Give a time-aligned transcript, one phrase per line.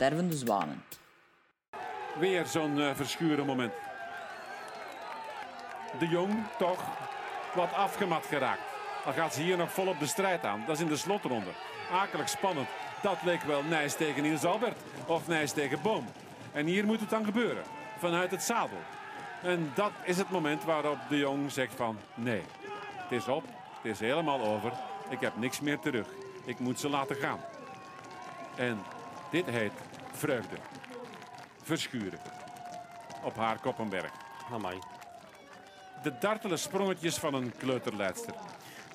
[0.00, 0.84] Stervende zwanen.
[2.18, 3.72] Weer zo'n uh, verschuren moment.
[5.98, 6.82] De Jong toch
[7.54, 8.60] wat afgemat geraakt.
[9.04, 10.62] Dan gaat ze hier nog volop de strijd aan.
[10.66, 11.50] Dat is in de slotronde.
[11.92, 12.68] Akelig spannend.
[13.02, 14.76] Dat leek wel Nijs tegen Niels Albert
[15.06, 16.06] of Nijs tegen Boom.
[16.52, 17.62] En hier moet het dan gebeuren.
[17.98, 18.80] Vanuit het zadel.
[19.42, 22.42] En dat is het moment waarop de Jong zegt van nee.
[22.96, 23.44] Het is op.
[23.82, 24.72] Het is helemaal over.
[25.08, 26.06] Ik heb niks meer terug.
[26.44, 27.40] Ik moet ze laten gaan.
[28.56, 28.82] En
[29.30, 29.72] dit heet
[30.20, 30.56] vreugde.
[31.62, 32.18] Verschuren.
[33.24, 34.12] Op haar Koppenberg.
[34.50, 34.78] Amai.
[36.02, 38.34] De dartele sprongetjes van een kleuterleidster.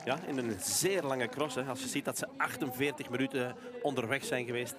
[0.06, 1.56] Ja, in een zeer lange cross.
[1.56, 1.64] Hè.
[1.64, 4.76] Als je ziet dat ze 48 minuten onderweg zijn geweest.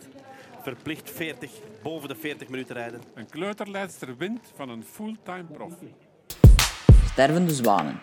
[0.63, 1.51] Verplicht 40,
[1.83, 3.03] boven de 40 minuten rijden.
[3.15, 5.75] Een kleuterleidster wint van een fulltime prof.
[7.05, 8.01] Stervende zwanen.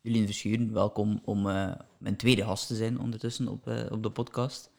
[0.00, 4.10] Jullie Verschuren, welkom om uh, mijn tweede gast te zijn ondertussen op, uh, op de
[4.10, 4.70] podcast.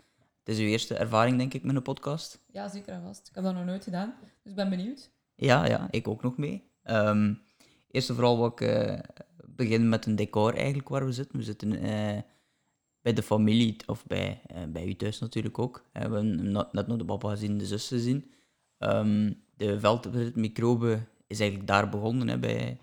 [0.43, 2.43] Het is uw eerste ervaring, denk ik, met een podcast.
[2.51, 3.27] Ja, zeker en vast.
[3.27, 5.11] Ik heb dat nog nooit gedaan, dus ik ben benieuwd.
[5.35, 6.71] Ja, ja ik ook nog mee.
[6.83, 7.41] Um,
[7.87, 8.99] eerst en vooral wil ik uh,
[9.45, 11.37] beginnen met een decor eigenlijk waar we zitten.
[11.37, 11.69] We zitten
[13.01, 15.85] bij de familie, of bij, bij u thuis natuurlijk ook.
[15.93, 18.31] We hebben net nog de papa gezien, de zus gezien.
[18.77, 22.79] Um, de veldmicrobe is eigenlijk daar begonnen, hè, bij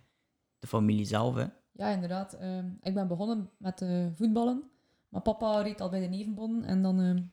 [0.59, 1.35] de familie zelf.
[1.35, 1.47] Hè.
[1.73, 2.37] Ja, inderdaad.
[2.41, 4.71] Uh, ik ben begonnen met voetballen.
[5.09, 6.65] Maar papa reed al bij de nevenbonden.
[6.65, 7.31] En dan,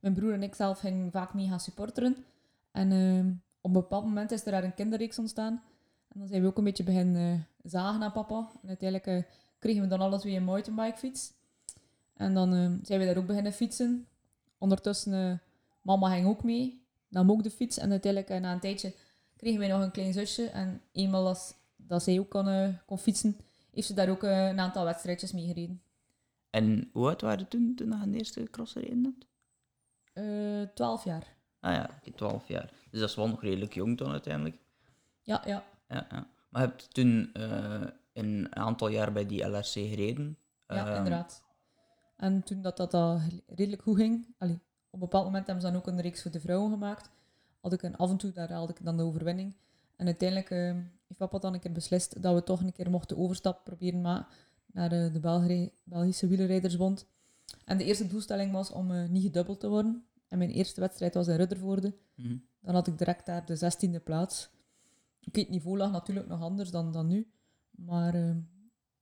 [0.00, 2.16] mijn broer en ik zelf gingen vaak mee gaan supporteren.
[2.70, 3.28] En ehm,
[3.60, 5.62] op een bepaald moment is er daar een kinderreeks ontstaan.
[6.08, 8.48] En dan zijn we ook een beetje beginnen zagen naar papa.
[8.62, 11.32] En uiteindelijk kregen we dan alle twee een mountainbike fiets.
[12.14, 14.06] En dan zijn we daar ook beginnen fietsen.
[14.58, 15.42] Ondertussen,
[15.82, 16.82] mama ging ook mee.
[17.08, 17.78] Nam ook de fiets.
[17.78, 18.94] En uiteindelijk, na een tijdje,
[19.36, 20.46] kregen we nog een klein zusje.
[20.46, 23.36] En eenmaal als dat zij ook kon, kon fietsen,
[23.70, 25.82] heeft ze daar ook een aantal wedstrijdjes mee gereden.
[26.50, 29.26] En hoe oud waren toen, toen je de eerste cross gereden hebt?
[30.18, 31.36] Uh, twaalf jaar.
[31.60, 32.70] Ah ja, twaalf jaar.
[32.90, 34.56] Dus dat is wel nog redelijk jong dan uiteindelijk.
[35.22, 35.64] Ja, ja.
[35.88, 36.26] ja, ja.
[36.48, 40.38] Maar je hebt toen uh, een aantal jaar bij die LRC gereden.
[40.66, 41.44] Ja, uh, inderdaad.
[42.16, 45.70] En toen dat, dat, dat redelijk goed ging, allee, op een bepaald moment hebben ze
[45.70, 47.10] dan ook een reeks voor de vrouwen gemaakt.
[47.60, 49.54] Had ik een, af en toe, daar haalde ik dan de overwinning.
[49.96, 50.58] En uiteindelijk uh,
[51.06, 54.26] heeft papa dan een keer beslist dat we toch een keer mochten overstap proberen maken
[54.66, 57.06] naar de, de Belgische, Belgische Wielerrijdersbond.
[57.64, 60.06] En de eerste doelstelling was om uh, niet gedubbeld te worden.
[60.28, 61.94] En mijn eerste wedstrijd was in Ruddervoorde.
[62.14, 62.46] Mm.
[62.60, 64.50] Dan had ik direct daar de zestiende plaats.
[65.20, 67.30] Het niveau lag natuurlijk nog anders dan, dan nu.
[67.70, 68.36] Maar uh,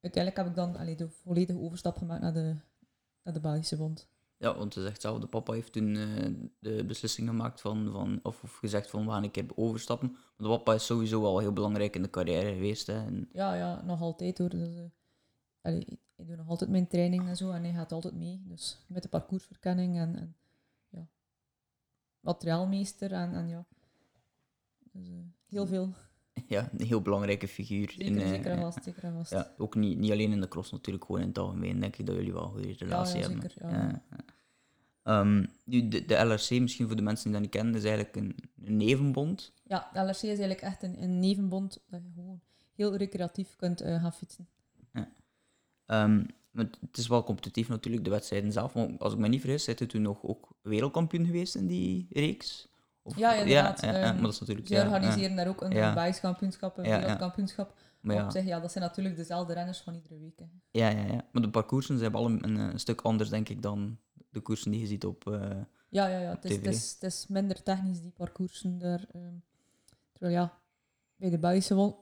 [0.00, 2.56] uiteindelijk heb ik dan allee, de volledige overstap gemaakt naar de,
[3.22, 4.08] naar de Belgische bond.
[4.38, 8.20] Ja, want ze zegt zelf, de papa heeft toen uh, de beslissing gemaakt van, van
[8.22, 10.08] of, of gezegd van we gaan een keer overstappen.
[10.08, 12.86] Want de papa is sowieso wel heel belangrijk in de carrière geweest.
[12.86, 13.04] Hè.
[13.04, 13.28] En...
[13.32, 14.48] Ja, ja, nog altijd hoor.
[14.48, 14.84] Dus, uh,
[15.60, 18.42] allee, ik doe nog altijd mijn training en zo en hij gaat altijd mee.
[18.44, 20.36] Dus met de parcoursverkenning en, en
[22.26, 23.64] materiaalmeester en, en ja.
[24.92, 25.16] Dus uh,
[25.48, 25.92] heel veel.
[26.48, 27.90] Ja, een heel belangrijke figuur.
[27.90, 29.30] Zeker, in, zeker en vast, zeker en vast.
[29.30, 32.06] Ja, ook niet, niet alleen in de cross natuurlijk, gewoon in het algemeen denk ik
[32.06, 33.50] dat jullie wel een goede relatie ja, ja, hebben.
[33.50, 35.20] Zeker, ja.
[35.20, 38.36] Um, de, de LRC, misschien voor de mensen die dat niet kennen, is eigenlijk een,
[38.64, 39.52] een nevenbond.
[39.64, 42.40] Ja, de LRC is eigenlijk echt een, een nevenbond dat je gewoon
[42.74, 44.48] heel recreatief kunt uh, gaan fietsen.
[44.92, 45.08] Ja.
[46.04, 46.26] Um,
[46.56, 48.74] het is wel competitief natuurlijk, de wedstrijden zelf.
[48.74, 52.68] Maar als ik me niet vergis, zijn toen nog ook wereldkampioen geweest in die reeks?
[53.02, 53.80] Of, ja, inderdaad.
[53.80, 54.68] Ja, ja, ja, maar dat is natuurlijk...
[54.68, 57.74] Ze organiseren daar ook een bijskampioenschap, een wereldkampioenschap.
[58.00, 60.38] Maar op zich, ja, dat zijn natuurlijk dezelfde renners van iedere week.
[60.38, 60.44] Hè.
[60.70, 61.24] Ja, ja, ja.
[61.32, 63.98] Maar de parcoursen zijn wel een, stuk anders, denk ik, dan
[64.30, 65.50] de koersen die je ziet op uh,
[65.88, 66.30] Ja, ja, ja.
[66.30, 69.06] Het is, het, is, het is minder technisch, die parcoursen daar.
[69.14, 69.44] Um,
[70.12, 70.58] terwijl ja,
[71.16, 71.96] bij de Belgische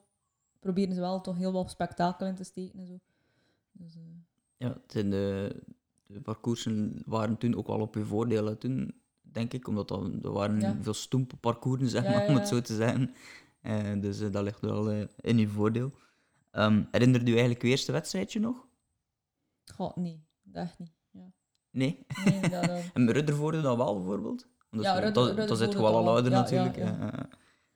[0.61, 3.01] proberen ze wel toch heel wat spektakel in te steken en zo.
[3.73, 4.03] Dus, uh...
[4.65, 5.63] Ja, de,
[6.07, 10.33] de parcoursen waren toen ook wel op je voordelen toen, denk ik, omdat dat, er
[10.33, 10.77] waren ja.
[10.81, 13.15] veel stoempe parcoursen, zeg maar, om het zo te zeggen.
[13.63, 15.93] Uh, dus uh, dat ligt wel uh, in je voordeel.
[16.53, 18.67] Um, herinnert u eigenlijk uw eerste wedstrijdje nog?
[19.75, 20.93] Goh, nee, echt niet.
[21.11, 21.33] Ja.
[21.71, 22.07] Nee?
[22.25, 24.47] nee dat, en Ruddervoorde dan wel, bijvoorbeeld?
[24.71, 26.77] Dat, ja, Rudder, dat, dat zit gewoon al ouder natuurlijk.
[26.77, 27.29] Ja,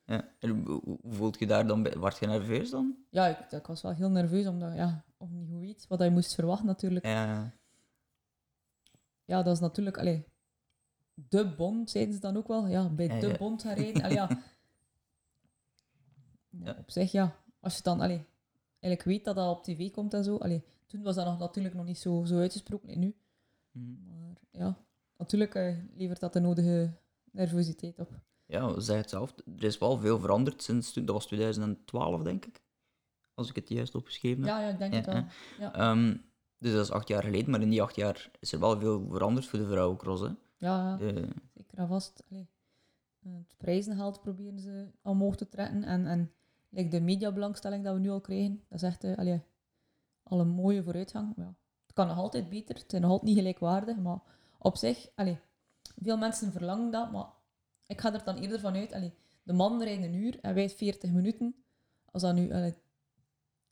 [0.09, 0.29] ja.
[0.39, 1.99] En hoe voelt je daar dan bij?
[1.99, 2.97] Word je nerveus dan?
[3.11, 6.11] Ja, ik, ik, was wel heel nerveus, omdat ja, of niet hoe iets, wat je
[6.11, 7.05] moest verwachten natuurlijk.
[7.05, 7.53] Ja,
[9.25, 10.25] ja dat is natuurlijk, allee,
[11.15, 12.67] de bond, zeiden ze dan ook wel.
[12.67, 13.37] Ja, bij Ja, de ja.
[13.37, 14.03] bond gaan rijden.
[14.03, 14.43] Allee, ja.
[16.49, 16.77] Ja.
[16.79, 17.37] Op zich, ja.
[17.61, 18.27] Als je dan allee,
[18.81, 20.37] eigenlijk weet dat dat op tv komt en zo.
[20.37, 22.99] Allee, toen was dat nog, natuurlijk nog niet zo, zo uitgesproken.
[22.99, 23.17] Nu.
[23.71, 24.05] Mhm.
[24.05, 24.79] Maar ja,
[25.17, 26.93] natuurlijk eh, levert dat de nodige
[27.31, 28.21] nervositeit op.
[28.49, 29.35] Ja, zeg het zelf.
[29.59, 31.05] Er is wel veel veranderd sinds toen.
[31.05, 32.63] Dat was 2012, denk ik.
[33.35, 34.49] Als ik het juist opgeschreven heb.
[34.53, 35.25] Ja, ja ik denk Ja, het wel.
[35.59, 36.17] Ja, Ehm,
[36.59, 39.07] dus dat is acht jaar geleden, maar in die acht jaar is er wel veel
[39.11, 40.23] veranderd voor de vrouwencross.
[40.23, 40.29] Hè.
[40.57, 41.13] ja, De,
[41.55, 41.75] zeker.
[41.75, 42.23] eraan vast.
[42.31, 42.49] Allee,
[43.23, 45.85] het prijzengeld proberen ze omhoog te trekken.
[45.85, 46.33] En, en
[46.69, 49.43] like de mediabelangstelling dat we nu al krijgen, dat is echt eh, allee,
[50.23, 51.33] al een mooie vooruitgang.
[51.37, 51.55] Ja,
[51.87, 54.19] het kan nog altijd beter, het is nog altijd niet gelijkwaardig, maar
[54.59, 55.39] op zich, allee,
[56.03, 57.27] veel mensen verlangen dat, maar
[57.89, 60.71] ik ga er dan eerder van uit, allee, de man rijdt een uur en wij
[60.71, 61.55] 40 minuten.
[62.05, 62.75] Als dat nu allee,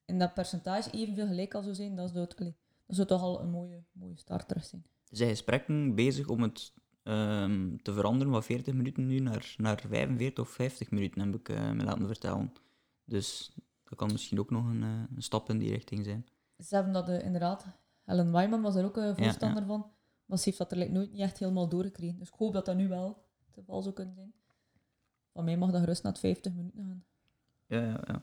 [0.05, 3.23] in dat percentage evenveel gelijk al zou zijn, dat zou, het, allee, dat zou toch
[3.23, 4.87] al een mooie, mooie start terug zijn.
[5.11, 6.73] Zijn gesprekken bezig om het
[7.03, 11.49] ehm, te veranderen van 40 minuten nu naar, naar 45 of 50 minuten, heb ik
[11.49, 12.53] eh, me laten vertellen.
[13.05, 13.55] Dus
[13.85, 16.27] dat kan misschien ook nog een, eh, een stap in die richting zijn.
[16.65, 17.67] Ze hebben dat eh, inderdaad,
[18.05, 19.91] Helen Wyman was er ook Ja, voorstander van,
[20.25, 22.19] maar ze heeft dat er like, nooit niet echt helemaal doorgekregen.
[22.19, 23.25] Dus ik hoop dat dat nu wel
[23.64, 24.35] geval zou kunnen zijn.
[25.32, 27.05] Van mij mag dat gerust het 50 minuten gaan.
[27.67, 28.23] Ja, ja, ja.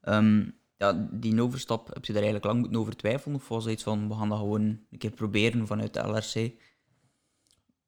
[0.00, 3.36] Ehm, ja, die overstap, heb je daar eigenlijk lang moeten over twijfelen?
[3.36, 6.62] Of was het iets van, we gaan dat gewoon een keer proberen vanuit de LRC?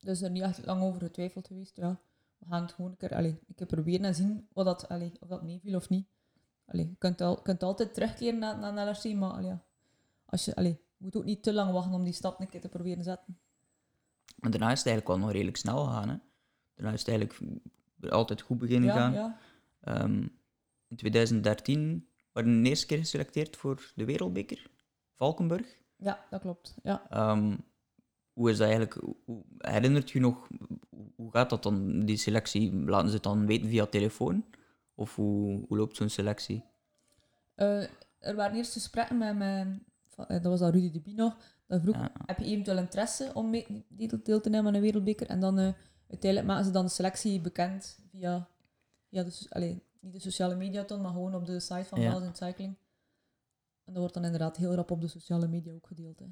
[0.01, 1.77] Dus er niet echt lang over getwijfeld geweest.
[1.77, 2.01] Ja,
[2.39, 5.13] we gaan het gewoon een keer, allee, een keer proberen en zien of dat, allee,
[5.21, 6.07] of dat meeviel of niet.
[6.67, 9.59] Allee, je kunt, al, kunt altijd terugkeren naar, naar een LRC, maar allee,
[10.25, 12.61] als je, allee, je moet ook niet te lang wachten om die stap een keer
[12.61, 13.39] te proberen zetten.
[14.37, 16.09] Maar daarna is het eigenlijk wel nog redelijk snel gegaan.
[16.09, 16.17] Hè?
[16.77, 17.41] Daarna is het eigenlijk
[18.09, 19.13] altijd goed beginnen Ja, gaan.
[19.13, 19.39] ja.
[19.81, 20.23] Ehm,
[20.89, 24.71] in 2013 waren we de eerste keer geselecteerd voor de Wereldbeker,
[25.15, 25.77] Valkenburg.
[25.97, 26.75] ja, dat klopt.
[26.83, 27.07] Ja.
[27.11, 27.57] Ehm,
[28.33, 29.01] hoe is dat eigenlijk?
[29.25, 30.49] Hoe, herinnert je nog,
[31.17, 32.75] hoe- gaat dat dan, die selectie?
[32.75, 34.45] Laten ze het dan weten via telefoon?
[34.95, 36.65] Of hoe, hoe loopt zo'n selectie?
[37.55, 37.83] Eh,
[38.19, 39.85] er waren eerst gesprekken met mijn,
[40.17, 41.37] eh, dat was dat Rudy de Bie nog,
[41.67, 42.13] dat vroeg, Ja.
[42.27, 45.27] heb je eventueel interesse om mee, deel, deel te nemen aan een wereldbeker?
[45.27, 45.73] En dan eh,
[46.09, 48.49] uiteindelijk maken ze dan de selectie bekend via,
[49.09, 52.01] via de, so- allee, niet de sociale media dan, maar gewoon op de site van
[52.01, 52.31] Ja.
[52.33, 52.77] Cycling.
[53.85, 56.19] En dat wordt dan inderdaad heel rap op de sociale media ook gedeeld.
[56.19, 56.27] Hè.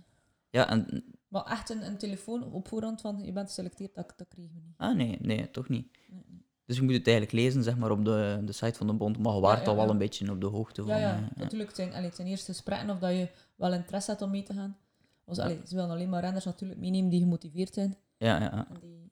[0.51, 1.05] Ja, en...
[1.29, 4.61] Maar echt een, een telefoon op voorhand van je bent geselecteerd, dat, dat kregen we
[4.61, 4.75] niet.
[4.77, 5.99] Ah, nee, nee, toch niet.
[6.09, 6.47] Nee, nee.
[6.65, 9.19] Dus je moet het eigenlijk lezen, zeg maar, op de, de site van de bond.
[9.19, 9.91] Maar je waart ja, al wel ja.
[9.91, 10.91] een beetje op de hoogte van...
[10.91, 11.43] Ja, ja, eh, ja.
[11.43, 11.69] natuurlijk.
[11.69, 14.43] Het zijn, allee, het zijn eerst gesprekken of dat je wel interesse hebt om mee
[14.43, 14.77] te gaan.
[15.25, 17.97] Allee, ze willen alleen maar renners natuurlijk meenemen die gemotiveerd zijn.
[18.17, 18.69] Ja, ja, ja.
[18.69, 19.04] En die,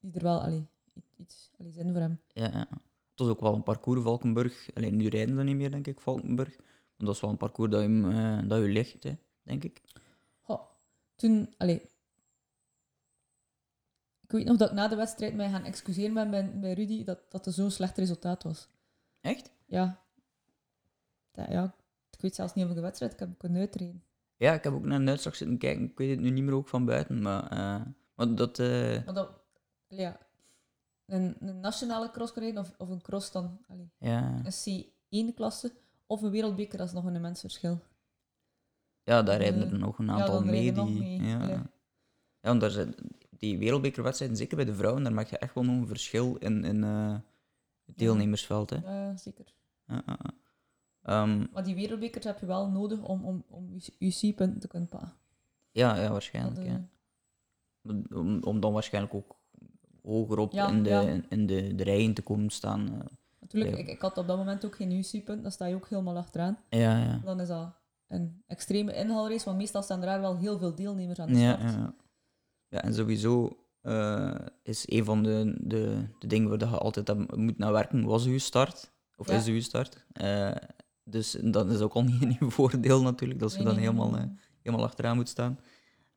[0.00, 0.66] die er wel allee,
[1.16, 2.20] iets, allee, zin voor hem.
[2.32, 2.68] ja, ja.
[3.10, 4.68] Het was ook wel een parcours, Valkenburg.
[4.74, 6.56] Alleen nu rijden ze niet meer, denk ik, Valkenburg.
[6.58, 9.80] Maar dat is wel een parcours dat je, eh, dat je ligt, hè, denk ik.
[10.40, 10.60] Goh,
[11.14, 11.80] toen, allee,
[14.20, 17.04] ik weet nog dat ik na de wedstrijd mij gaan excuseren ben bij, bij Rudy
[17.04, 18.68] dat, dat er zo'n slecht resultaat was.
[19.20, 19.52] Echt?
[19.66, 20.02] Ja.
[21.32, 21.74] Dat- ja.
[22.10, 24.02] Ik weet zelfs niet of ik de wedstrijd ik heb kunnen uitreden.
[24.36, 25.84] Ja, ik heb ook naar de uitslag zitten kijken.
[25.84, 27.42] Ik weet het nu niet meer ook van buiten, maar...
[27.50, 28.58] eh, maar dat...
[28.58, 29.39] eh, Maar dat,
[29.90, 30.18] ja,
[31.06, 34.86] een, een nationale cross rijden of, of een cross dan, allee, ja, een
[35.30, 35.72] C1-klasse
[36.06, 37.78] of een wereldbeker, dat is nog een immens verschil.
[39.02, 40.72] ja, daar rijden er nog een ja, aantal mee.
[40.72, 41.48] Die, mee, ja.
[41.48, 41.62] ja,
[42.40, 42.94] want daar zijn,
[43.30, 46.64] die wereldbekerwedstrijden, zeker bij de vrouwen, daar maak je echt wel nog een verschil in,
[46.64, 47.16] in eh,
[47.84, 48.70] het deelnemersveld.
[48.70, 48.76] Hè.
[48.76, 49.54] Ja, zeker.
[49.86, 50.30] Ja, ja, ja.
[51.02, 54.88] Ehm, Maar die wereldbekers heb je wel nodig om, om, om je C-punten te kunnen
[54.88, 55.12] pakken.
[55.70, 56.58] ja, ja, waarschijnlijk.
[56.58, 56.88] eh, ja.
[58.10, 59.36] Om, om dan waarschijnlijk ook
[60.02, 61.20] hoger op Ja, in, de, ja.
[61.28, 62.88] in de, de rijen te komen staan.
[62.94, 63.06] eh.
[63.40, 66.16] Natuurlijk, ik, ik had op dat moment ook geen UC-punt, dan sta je ook helemaal
[66.16, 66.58] achteraan.
[66.68, 67.20] ja, ja.
[67.24, 67.72] Dan is dat
[68.08, 71.60] een extreme inhaalrace, want meestal staan er daar wel heel veel deelnemers aan de start.
[71.60, 71.94] ja, ja.
[72.68, 77.26] ja, en sowieso eh, is een van de, de, de dingen waar je altijd aan
[77.34, 78.92] moet naar werken, was uw start.
[79.16, 80.06] Of is uw start.
[80.12, 80.50] Eh,
[81.04, 83.84] dus dat is ook al niet in uw voordeel natuurlijk, dat je Nee, dan nee,
[83.84, 85.58] helemaal, nee, helemaal achteraan moet staan.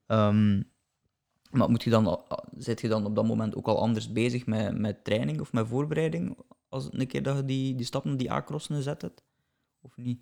[0.06, 0.62] Ehm,
[1.54, 4.46] maar moet je dan, al- zit je dan op dat moment ook al anders bezig
[4.46, 6.38] met, met training of met voorbereiding?
[6.70, 9.24] Als een keer dat je die, die stap naar die A-crossen gezet hebt?
[9.82, 10.22] Of niet?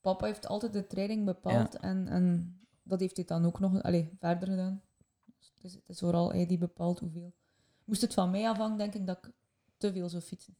[0.00, 4.10] Papa heeft altijd de training bepaald en, en dat heeft hij dan ook nog allee,
[4.18, 4.82] verder gedaan.
[5.38, 7.32] Dus het, is, het is vooral hij die bepaalt hoeveel.
[7.84, 9.32] Moest het van mij afhangen, denk ik dat ik
[9.76, 10.56] te veel zou fietsen.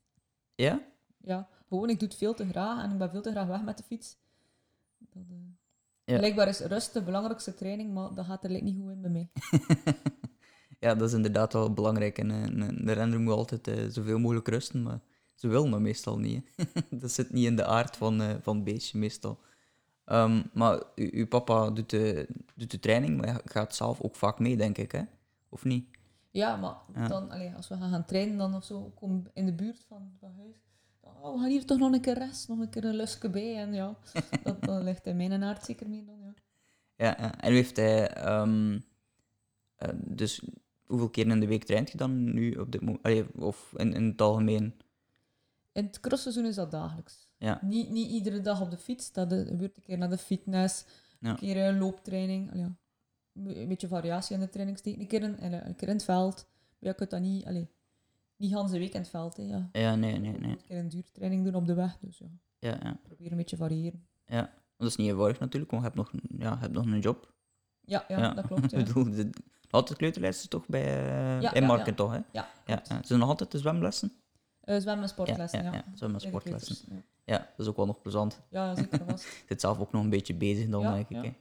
[0.55, 0.83] Ja?
[1.17, 3.63] Ja, gewoon, ik doe het veel te graag en ik ben veel te graag weg
[3.63, 4.17] met de fiets.
[4.99, 5.37] Dat, eh,
[6.05, 6.19] Ja.
[6.19, 9.11] Blijkbaar is rust de belangrijkste training, maar dat gaat er like, niet goed in bij
[9.11, 9.29] mij.
[10.81, 12.19] ja, dat is inderdaad wel belangrijk.
[12.19, 15.01] En een, een een renner moet altijd eh, zoveel mogelijk rusten, maar
[15.35, 16.51] ze wil maar meestal niet.
[16.91, 19.39] dat zit niet in de aard van, eh, van het beestje meestal.
[20.05, 24.57] Ehm, maar uw papa doet de, doet de training, maar gaat zelf ook vaak mee,
[24.57, 25.03] denk ik, hè?
[25.49, 25.87] Of niet?
[26.31, 27.09] Ja, maar Ja.
[27.09, 30.13] dan, allee, als we gaan, gaan trainen dan of zo, kom in de buurt van,
[30.21, 30.57] van huis.
[31.23, 33.57] Oh, we gaan hier toch nog een keer rest, nog een keer een lusje bij.
[33.57, 33.97] En ja,
[34.45, 36.35] dat, dat ligt in mijn aard zeker meer dan, ja.
[36.97, 37.41] Ja, ja.
[37.41, 38.11] en u heeft hij...
[38.11, 38.79] ehm,
[39.77, 40.43] eh, dus
[40.87, 43.33] hoeveel keer in de week traint je dan nu op dit moment?
[43.39, 44.75] Of in, in het algemeen?
[45.73, 47.29] In het crossseizoen is dat dagelijks.
[47.39, 47.59] Ja.
[47.63, 50.85] Niet, niet iedere dag op de fiets, dat gebeurt een keer naar de fitness,
[51.21, 51.31] Ja.
[51.31, 52.53] een keer een looptraining.
[52.53, 52.67] Allee.
[53.35, 55.13] Een beetje variatie in de trainingstechniek.
[55.13, 56.47] Een een keer in het veld,
[56.79, 57.69] Maar kunt dat niet, allee,
[58.37, 59.37] niet Hans de week in het veld.
[59.37, 59.69] Hè, ja.
[59.73, 60.51] Ja, nee, nee, nee.
[60.51, 61.99] een keer een duurtraining doen op de weg.
[62.01, 62.27] Dus ja,
[62.59, 62.99] Ja, ja.
[63.03, 64.07] probeer een beetje variëren.
[64.27, 64.61] ja.
[64.77, 67.33] Dat is niet eenvoudig natuurlijk, want je hebt nog, ja, je hebt nog een job.
[67.81, 68.71] Ja, ja, dat klopt.
[68.71, 68.79] Ja.
[68.79, 69.31] Ik bedoel, de,
[69.71, 72.13] altijd kleuterlessen toch bij, eh Ja, ja, Marken, toch?
[72.13, 72.19] Hè?
[72.33, 72.83] Ja, Ja.
[73.03, 74.13] Zijn nog altijd de zwemlessen?
[74.61, 75.73] Eh, zwemmen en sportlessen, ja, ja.
[75.73, 77.05] ja, zwemmen en sportlessen.
[77.25, 78.41] Ja, dat is ook wel nog plezant.
[78.51, 79.25] Ja, zeker vast.
[79.27, 81.17] Ik zit zelf ook nog een beetje bezig dan, denk ik.
[81.17, 81.23] ja.
[81.23, 81.33] Hè.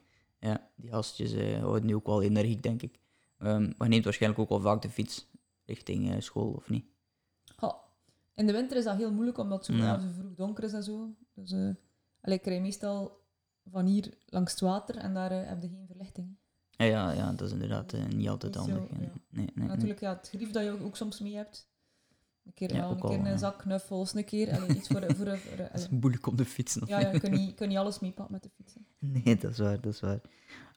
[0.49, 2.99] Ja, die gastjes eh, houden nu ook wel energiek, denk ik.
[3.37, 5.29] Ehm, maar je neemt waarschijnlijk ook wel vaak de fiets
[5.73, 6.85] richting eh, school, of niet?
[8.35, 9.99] In de winter is dat heel moeilijk, omdat het zo, Ja.
[10.19, 11.15] vroeg donker is en zo.
[11.33, 11.69] Dus eh
[12.21, 13.23] allee, ik rij meestal
[13.71, 16.37] van hier langs het water en daar eh, heb je geen verlichting.
[16.69, 18.89] Ja, ja, ja dat is inderdaad niet altijd Niet handig.
[18.89, 18.97] ja.
[19.29, 21.69] Nee, nee, natuurlijk, ja, het grief dat je ook, soms mee hebt.
[22.45, 23.37] Een keer, Ja, een, ook al, keer een ja.
[23.37, 25.01] zak knuffels, een keer allee, iets voor...
[25.15, 26.87] voor, voor, Het is moeilijk om de fietsen.
[26.87, 28.73] ja, ja, je kunt niet, kun niet alles meepakken met de fiets.
[28.73, 28.81] hè.
[28.99, 30.21] Nee, dat is waar, dat is waar.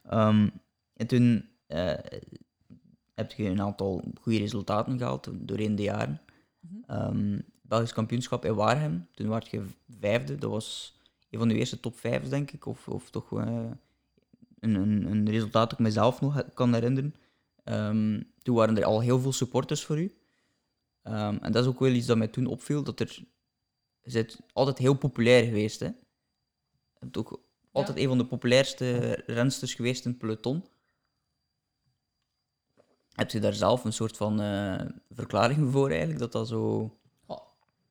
[0.03, 0.49] Ehm,
[0.93, 1.49] en toen
[3.15, 6.21] heb je een aantal goede resultaten gehaald doorheen de jaren.
[6.59, 6.75] Mhm.
[6.87, 9.63] Ehm, Belgisch kampioenschap in Waarhem, toen werd je
[9.99, 10.35] vijfde.
[10.35, 12.65] Dat was een van de eerste top vijf, denk ik.
[12.65, 13.71] Of, of toch eh,
[14.59, 17.15] een, een, een resultaat dat ik mezelf nog kan herinneren.
[17.63, 20.15] Ehm, toen waren er al heel veel supporters voor u.
[21.01, 23.23] Ehm, en dat is ook wel iets dat mij toen opviel, dat er...
[24.01, 25.89] Je bent altijd heel populair geweest, hè.
[26.99, 30.63] Je ook altijd een van de populairste rensters geweest in het peloton.
[33.15, 36.91] Heb je daar zelf een soort van eh, verklaring voor eigenlijk, dat dat zo...
[37.25, 37.41] Goh,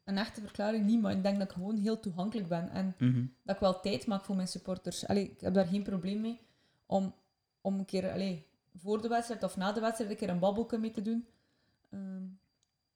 [0.05, 2.71] een echte verklaring niet, maar ik denk dat ik gewoon heel toegankelijk ben.
[2.71, 3.25] En Mhm.
[3.43, 5.07] dat ik wel tijd maak voor mijn supporters.
[5.07, 6.41] Allee, ik heb daar geen probleem mee
[6.87, 7.15] om,
[7.61, 10.79] om een keer allee, voor de wedstrijd of na de wedstrijd een keer een babbelke
[10.79, 11.27] mee te doen.
[11.91, 12.25] Ehm,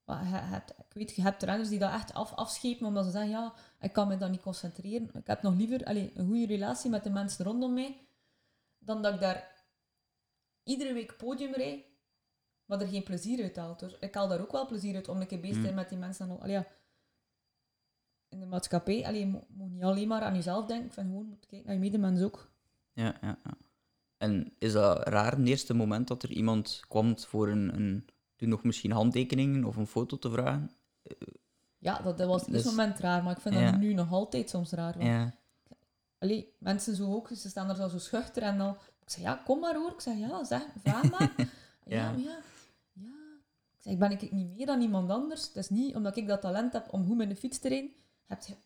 [0.05, 3.11] maar je hebt, ik weet, je hebt renners die dat echt af, afschepen omdat ze
[3.11, 5.11] zeggen, ja, ik kan me dan niet concentreren.
[5.15, 7.97] Ik heb nog liever allee, een goede relatie met de mensen rondom mij,
[8.79, 9.57] dan dat ik daar
[10.65, 11.85] iedere week podium rijd,
[12.69, 13.77] maar er geen plezier uit haal.
[13.77, 15.89] Dus ik haal daar ook wel plezier uit om een keer bezig te zijn met
[15.89, 16.27] die mensen.
[16.27, 16.67] En al, allee, ja,
[18.29, 20.87] in de maatschappij, allee, je mo- moet niet alleen maar aan jezelf denken.
[20.87, 22.51] Ik vind gewoon, moet kijken naar je medemens ook.
[22.93, 23.57] Ja, ja, ja.
[24.17, 28.07] En is dat raar, het eerste moment dat er iemand kwam voor een, een
[28.37, 30.71] toen nog misschien handtekeningen of een foto te vragen?
[31.79, 33.71] Ja, dat, dat was op Dus- dit moment raar, maar ik vind Ja.
[33.71, 34.93] dat nu nog altijd soms raar.
[34.93, 35.35] Want, Ja.
[36.19, 38.77] allee, mensen zo ook, ze staan er zo, schuchter en dan...
[39.05, 39.91] Ik zeg, ja, kom maar hoor.
[39.93, 41.33] Ik zeg, ja, zeg, vraag maar.
[41.39, 41.47] ja,
[41.85, 42.11] Ja.
[42.11, 42.39] maar ja, ja.
[43.89, 45.47] Ik ben ik niet meer dan iemand anders?
[45.47, 47.91] Het is niet omdat ik dat talent heb om goed met de fiets te rijden.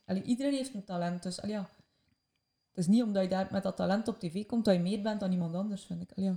[0.05, 1.71] Allee, iedereen heeft een talent, dus allee, ja.
[2.69, 5.02] Het is niet omdat je daar met dat talent op tv komt dat je meer
[5.02, 6.12] bent dan iemand anders, vind ik.
[6.17, 6.37] Allee, ja.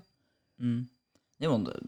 [0.56, 0.90] Mm.
[1.36, 1.82] Nee, want eh,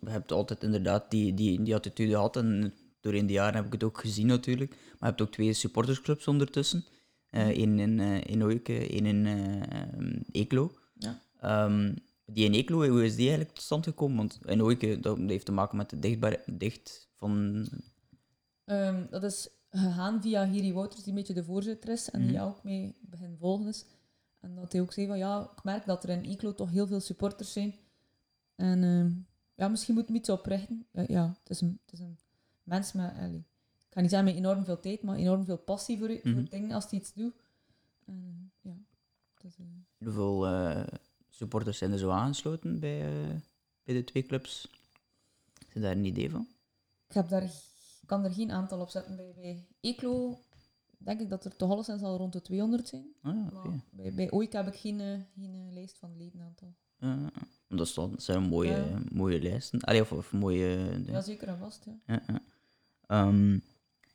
[0.00, 2.36] je hebt altijd inderdaad die, die, die attitude gehad.
[2.36, 4.70] En doorheen de jaren heb ik het ook gezien natuurlijk.
[4.70, 6.84] Maar je hebt ook twee supportersclubs ondertussen.
[7.30, 10.72] Eén in, in Oyke, één in eh, Eeklo.
[10.94, 11.20] Ja.
[11.40, 11.94] Ehm,
[12.32, 14.16] die in Eeklo, hoe is die eigenlijk tot stand gekomen?
[14.16, 17.66] Want in dat heeft te maken met de dichtbaar, dicht van...
[18.64, 22.32] Ehm, dat is gegaan via Hiri Wouters, die een beetje de voorzitter is en die
[22.32, 23.84] jou ook mee begin volgen is.
[24.40, 26.86] En dat hij ook zei van ja, ik merk dat er in Eeklo toch heel
[26.86, 27.74] veel supporters zijn.
[28.56, 29.10] En ehm,
[29.54, 30.86] ja, misschien moet ik iets oprichten.
[30.92, 32.18] Ja, ja het, is een, het is een
[32.62, 33.44] mens met, allee,
[33.88, 36.44] ik ga niet zeggen met enorm veel tijd, maar enorm veel passie voor, voor Mhm.
[36.50, 37.34] dingen als hij iets doet.
[38.06, 38.76] En, ja,
[39.34, 39.64] het is, eh,
[40.04, 40.86] Hoeveel eh,
[41.40, 43.34] supporters zijn er zo aangesloten bij, eh,
[43.84, 44.68] bij de twee clubs?
[45.72, 46.48] Je daar een idee van?
[47.08, 47.50] ik heb daar,
[48.06, 49.16] kan er geen aantal op zetten.
[49.16, 50.38] Bij, bij Eeklo
[50.98, 53.06] denk ik dat er toch alleszins al rond de 200 zijn.
[53.22, 53.52] Ah.
[53.52, 56.74] Maar bij, bij OIK heb ik geen, eh, geen eh, lijst van ledenaantal.
[56.98, 57.30] Ja.
[57.68, 59.02] dat, is zijn mooie, Ja.
[59.12, 59.80] mooie lijsten.
[59.80, 61.02] Allee, of, of mooie...
[61.06, 61.86] Ja, zeker en vast.
[62.06, 62.22] Ja.
[63.06, 63.58] Ehm,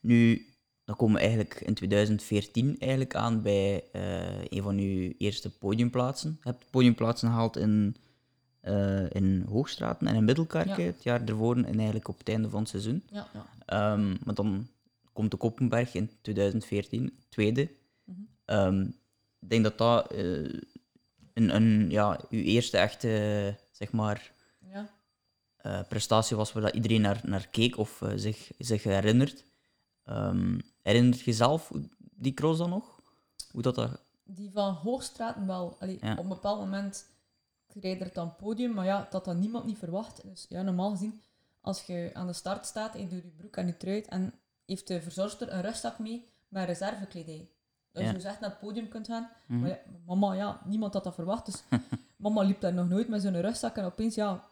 [0.01, 0.46] nu,
[0.86, 6.38] dan komen we eigenlijk in 2014 eigenlijk aan bij eh, een van uw eerste podiumplaatsen.
[6.44, 7.96] Je hebt podiumplaatsen gehaald in,
[8.60, 10.89] eh, in Hoogstraten en in Middelkerken Ja.
[10.92, 13.04] het jaar ervoor en eigenlijk op het einde van het seizoen.
[13.12, 13.46] Ja, ja.
[13.65, 14.68] Ehm, maar dan
[15.13, 17.70] komt de Koppenberg in 2014, tweede.
[18.04, 18.20] Mhm.
[18.46, 18.82] Ehm,
[19.39, 20.24] ik denk dat dat eh,
[21.34, 24.32] een, een, ja, uw eerste echte, zeg maar,
[24.72, 24.89] ja.
[25.58, 29.44] eh, prestatie was waar dat iedereen naar, naar keek of zich, zich herinnert.
[30.05, 33.00] Ehm, herinnert je zelf die cross dan nog?
[33.51, 34.01] Hoe dat, dat...
[34.24, 35.75] Die van Hoogstraten wel.
[35.79, 36.12] Allee, Ja.
[36.12, 37.05] Op een bepaald moment
[37.81, 40.21] je er dan podium, maar ja, dat had niemand niet verwacht.
[40.24, 41.21] Dus ja, normaal gezien,
[41.62, 44.07] als je aan de start staat en je doet je broek en je trui uit
[44.07, 44.33] en
[44.65, 47.50] heeft de verzorgster een rugzak mee met reservekledij.
[47.91, 48.09] Dat Ja.
[48.09, 49.29] je dus echt naar het podium kunt gaan.
[49.47, 49.59] Mhm.
[49.59, 51.45] Maar ja, mama, ja, niemand had dat verwacht.
[51.45, 51.63] Dus
[52.17, 54.47] mama liep daar nog nooit met zo'n rugzak en opeens, ja,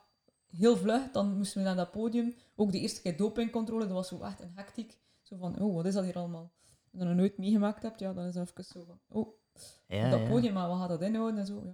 [0.47, 2.35] heel vlug, dan moesten we naar dat podium.
[2.55, 4.97] Ook de eerste keer dopingcontrole, dat was zo echt een hectiek.
[5.33, 6.51] Zo van, oh, wat is dat hier allemaal?
[6.63, 9.33] Als je dat nog nooit meegemaakt hebt, ja, dan is dat even zo van, oh,
[9.87, 11.61] Ja, dat podium, maar wat gaat dat inhouden en zo.
[11.65, 11.69] Ja.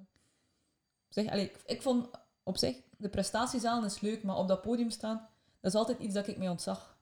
[1.07, 2.09] Op zich, ik, ik vond
[2.43, 5.27] op zich, de prestatiezalen is leuk, maar op dat podium staan,
[5.59, 6.97] dat is altijd iets dat ik mij ontzag.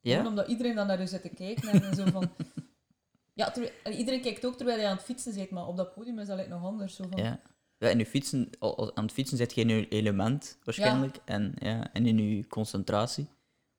[0.00, 0.12] Ja?
[0.16, 2.30] Gewoon omdat iedereen dan naar je zit te kijken en zo van...
[3.32, 6.18] Ja, en iedereen kijkt ook terwijl je aan het fietsen zit, maar op dat podium
[6.18, 6.94] is dat nog anders.
[6.96, 7.40] Zo van, Ja.
[7.78, 8.50] Ja, in je fietsen,
[8.94, 11.18] aan het fietsen zit je element waarschijnlijk.
[11.24, 13.28] En, ja, en in je concentratie.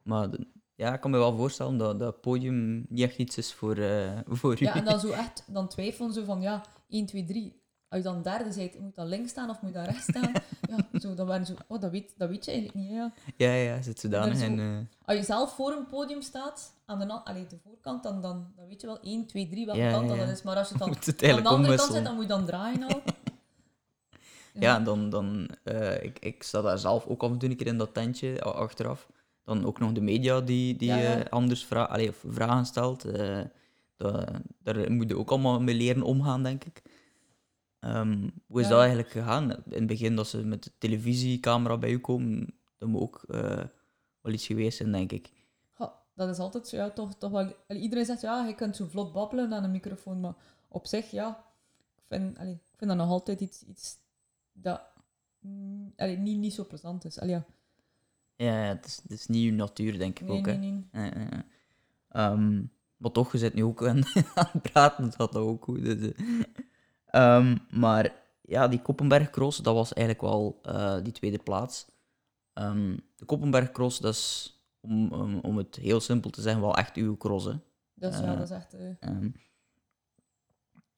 [0.03, 0.47] Maar de-
[0.79, 4.17] ja, ik kan me wel voorstellen dat dat podium niet echt iets is voor, eh
[4.27, 4.77] voor Ja, u.
[4.79, 7.57] en dan zo echt dan twijfelen, zo van ja, 1, 2, 3.
[7.89, 10.31] Als je dan derde bent, moet je dan links staan of moet dan rechts staan?
[10.69, 12.91] ja, zo, dan waren zo, oh, dat weet, dat weet je eigenlijk niet.
[12.95, 13.11] Ja.
[13.37, 14.87] Ja, ja, zit zodanig in.
[15.05, 18.67] Als je zelf voor een podium staat, aan de, allee, de voorkant, dan, dan, dan
[18.67, 20.31] weet je wel 1, 2, 3 welke Ja, kant ja, dat ja.
[20.31, 20.41] is.
[20.43, 23.01] Maar als je dan aan de andere kant zit, dan moet je dan draaien al.
[24.53, 27.55] Ja, en dan, dan eh, ik, ik sta daar zelf ook af en toe een
[27.55, 29.07] keer in dat tentje achteraf.
[29.43, 33.05] Dan ook nog de media die, die Ja, eh, anders vra allee, of vragen stelt.
[33.05, 33.41] eh,
[34.63, 36.81] daar moet je ook allemaal mee leren omgaan, denk ik.
[37.79, 38.71] Ehm, hoe is Ja.
[38.71, 39.51] dat eigenlijk gegaan?
[39.51, 43.63] In het begin dat ze met de televisiecamera bij u komen, dat moet ook eh,
[44.21, 45.31] wel iets geweest zijn, denk ik.
[45.77, 47.53] Ja, dat is altijd zo, ja, toch, toch wel...
[47.67, 50.35] iedereen zegt, ja, je kunt zo vlot babbelen aan een microfoon, maar
[50.67, 51.45] op zich, ja,
[51.97, 53.97] ik vind, allee, ik vind dat nog altijd iets, iets
[54.51, 54.81] dat
[55.39, 57.19] mm, allee, niet, niet zo plezant is.
[57.19, 57.45] Allee, ja.
[58.45, 60.45] Ja, ja, het, is, het is niet uw natuur, denk ik Nee, ook.
[60.45, 61.09] nee, hè.
[61.09, 61.27] nee.
[61.31, 61.45] Ja.
[62.09, 62.63] Ehm,
[62.97, 64.01] maar toch, je zit nu ook aan,
[64.35, 65.83] aan het praten, dat gaat ook goed.
[65.83, 66.25] Dus, eh.
[67.05, 71.87] Ehm, maar ja, die Koppenberg Cross, dat was eigenlijk wel eh, die tweede plaats.
[72.53, 76.75] Ehm, de Koppenberg Cross, dat is, om, om, om het heel simpel te zeggen, wel
[76.75, 77.45] echt uw cross.
[77.45, 77.53] Hè.
[77.93, 78.75] Dat is, ja, Eh, dat is echt...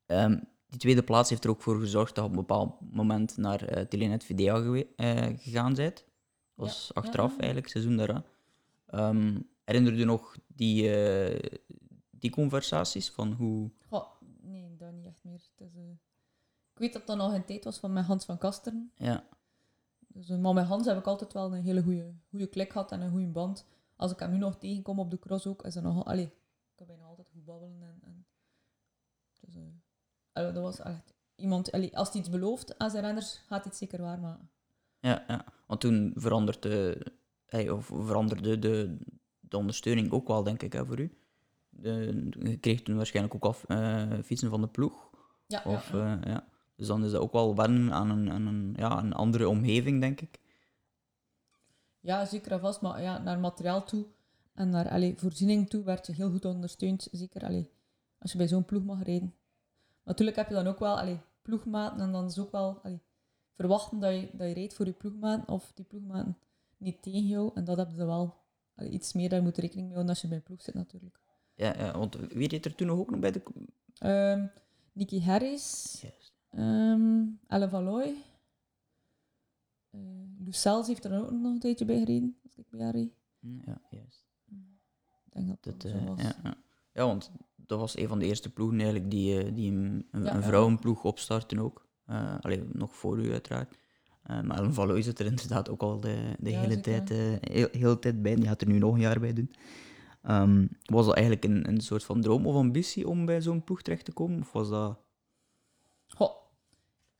[0.05, 3.37] ehm, die tweede plaats heeft er ook voor gezorgd dat je op een bepaald moment
[3.37, 4.55] naar Telenet Videa
[4.95, 6.05] eh, gegaan bent.
[6.61, 7.37] Was Ja, achteraf ja.
[7.37, 8.23] eigenlijk, seizoen daarna.
[8.87, 9.37] Ehm
[9.71, 11.59] herinner je nog die, eh,
[12.09, 13.71] die conversaties van hoe...
[13.87, 14.07] goh,
[14.41, 15.41] nee, dat niet echt meer.
[15.57, 15.89] Eh,
[16.73, 18.91] ik weet dat dat nog een tijd was van met Hans van Kasteren.
[18.95, 19.23] Ja,
[20.07, 22.91] Dus, eh, maar met Hans heb ik altijd wel een hele goede, goede klik gehad
[22.91, 23.65] en een goede band.
[23.95, 26.05] Als ik hem nu nog tegenkom op de cross ook, is er nog...
[26.05, 27.81] Allee, ik kan bijna altijd goed babbelen.
[27.81, 28.25] En, en,
[29.39, 29.55] dus,
[30.31, 31.71] allee, dat was echt iemand...
[31.71, 34.49] Allee, als hij iets belooft aan zijn renners, gaat hij het zeker waarmaken.
[34.99, 35.45] ja, ja.
[35.71, 37.01] Want toen veranderde,
[37.45, 38.97] hey, of veranderde de,
[39.39, 41.17] de ondersteuning ook wel, denk ik, hè, voor u.
[41.69, 45.09] De, je kreeg toen waarschijnlijk ook af eh, fietsen van de ploeg.
[45.47, 46.21] Ja, Of, ja, ja.
[46.21, 46.47] eh, ja.
[46.75, 50.01] Dus dan is dat ook wel wennen aan een, aan een, ja, een andere omgeving,
[50.01, 50.39] denk ik.
[51.99, 52.81] Ja, zeker en vast.
[52.81, 54.05] Maar ja, naar materiaal toe
[54.53, 57.07] en naar allee, voorziening toe werd je heel goed ondersteund.
[57.11, 57.71] Zeker allee,
[58.19, 59.33] als je bij zo'n ploeg mag rijden.
[60.03, 63.01] Natuurlijk heb je dan ook wel allee, ploegmaten en dan is ook wel allee,
[63.61, 66.37] verwachten dat je, dat je rijdt voor je ploegmaten of die ploegmaten
[66.77, 67.51] niet tegen jou.
[67.53, 68.35] En dat heb je wel
[68.75, 71.19] allee, iets meer, daar moet rekening mee houden als je bij een ploeg zit natuurlijk.
[71.55, 73.41] Ja, ja, want wie reed er toen nog ook nog bij de...
[73.97, 74.45] Ehm
[74.93, 76.33] Nicky Harris, Juist.
[76.49, 78.15] ehm Elle Valoy,
[79.89, 79.99] eh
[80.39, 83.13] Lucels heeft er ook nog een tijdje bij gereden, als ik bij haar reed.
[83.39, 84.25] Ja, juist.
[85.25, 86.21] Ik denk dat dat eh, was.
[86.21, 86.57] ja, ja.
[86.93, 90.23] ja, want dat was een van de eerste ploegen eigenlijk die, eh, die een, een,
[90.23, 90.43] Ja, een ja.
[90.47, 91.89] vrouwenploeg opstarten ook.
[92.11, 93.75] Eh alleen nog voor u uiteraard.
[94.23, 97.03] Eh, maar Ellen Valois zit er inderdaad ook al de, de Ja, hele, zeker.
[97.05, 98.35] tijd, eh, heel, heel tijd bij.
[98.35, 99.51] Die gaat er nu nog een jaar bij doen.
[100.21, 103.81] Ehm, was dat eigenlijk een, een soort van droom of ambitie om bij zo'n ploeg
[103.81, 104.39] terecht te komen?
[104.39, 104.97] Of was dat...
[106.07, 106.31] Goh,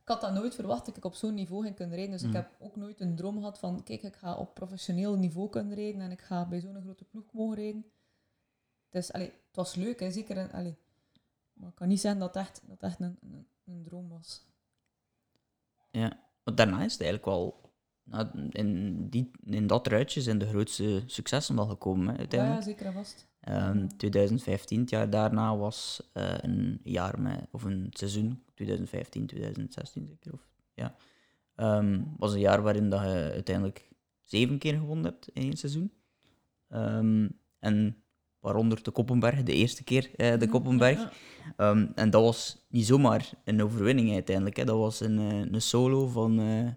[0.02, 2.14] ik had dat nooit verwacht dat ik op zo'n niveau ging kunnen rijden.
[2.14, 2.30] Dus Mm.
[2.30, 5.74] ik heb ook nooit een droom gehad van, kijk, ik ga op professioneel niveau kunnen
[5.76, 7.86] rijden en ik ga bij zo'n grote ploeg mogen rijden.
[8.90, 10.52] Dus, allee, het was leuk, hè, zeker.
[10.52, 10.76] Allee,
[11.54, 14.10] maar ik kan niet zeggen dat het echt, dat het echt een, een, een droom
[14.10, 14.46] was.
[15.92, 17.72] Ja, want daarna is het eigenlijk wel...
[18.04, 22.60] nou, in, die, in dat ruitje zijn de grootste successen wel gekomen, hè, Ja, uiteindelijk.
[22.62, 23.28] ja, zeker en vast.
[23.40, 30.08] Ehm, 2015, het jaar daarna, was eh, een jaar met, of een seizoen, 2015, 2016
[30.08, 30.34] zeker.
[30.34, 30.96] Of, ja.
[31.56, 33.90] Ehm, was een jaar waarin dat je uiteindelijk
[34.22, 35.94] zeven keer gewonnen hebt in één seizoen.
[36.68, 38.01] Ehm, en
[38.42, 41.00] waaronder de Koppenberg, de eerste keer eh, de Koppenberg.
[41.00, 41.12] Ja,
[41.56, 44.56] Ehm, en dat was niet zomaar een overwinning uiteindelijk.
[44.56, 44.66] Hè.
[44.66, 46.68] Dat was een, eh, een solo van, eh,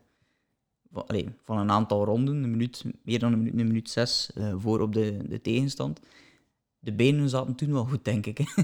[0.91, 4.81] van, van een aantal ronden, een minuut, meer dan een minuut, een minuut zes, voor
[4.81, 6.01] op de, de tegenstand.
[6.79, 8.39] De benen zaten toen wel goed, denk ik.
[8.39, 8.45] Hè.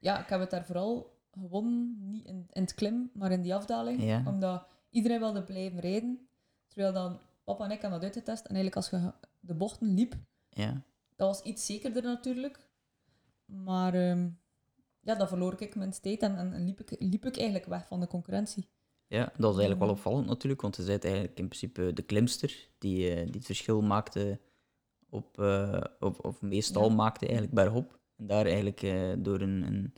[0.00, 3.54] Ja, ik heb het daar vooral gewonnen, niet in, in het klim, maar in die
[3.54, 4.02] afdaling.
[4.02, 4.22] Ja.
[4.26, 6.28] Omdat iedereen wilde blijven rijden.
[6.66, 8.44] Terwijl dan papa en ik hebben dat uitgetest.
[8.44, 10.16] En eigenlijk als je de bochten liep,
[10.48, 10.82] Ja,
[11.18, 12.58] dat was iets zekerder natuurlijk.
[13.44, 14.28] Maar ehm,
[15.00, 17.86] ja, dan verloor ik mijn tijd en, en, en liep, ik, liep ik eigenlijk weg
[17.86, 18.68] van de concurrentie.
[19.06, 22.68] ja, dat was eigenlijk wel opvallend natuurlijk, want ze zei eigenlijk in principe de klimster
[22.78, 24.40] die, eh, die het verschil maakte
[25.10, 26.94] op, eh, of, of meestal Ja.
[26.94, 27.98] maakte eigenlijk bergop.
[28.16, 29.94] En daar eigenlijk eh, door een, een,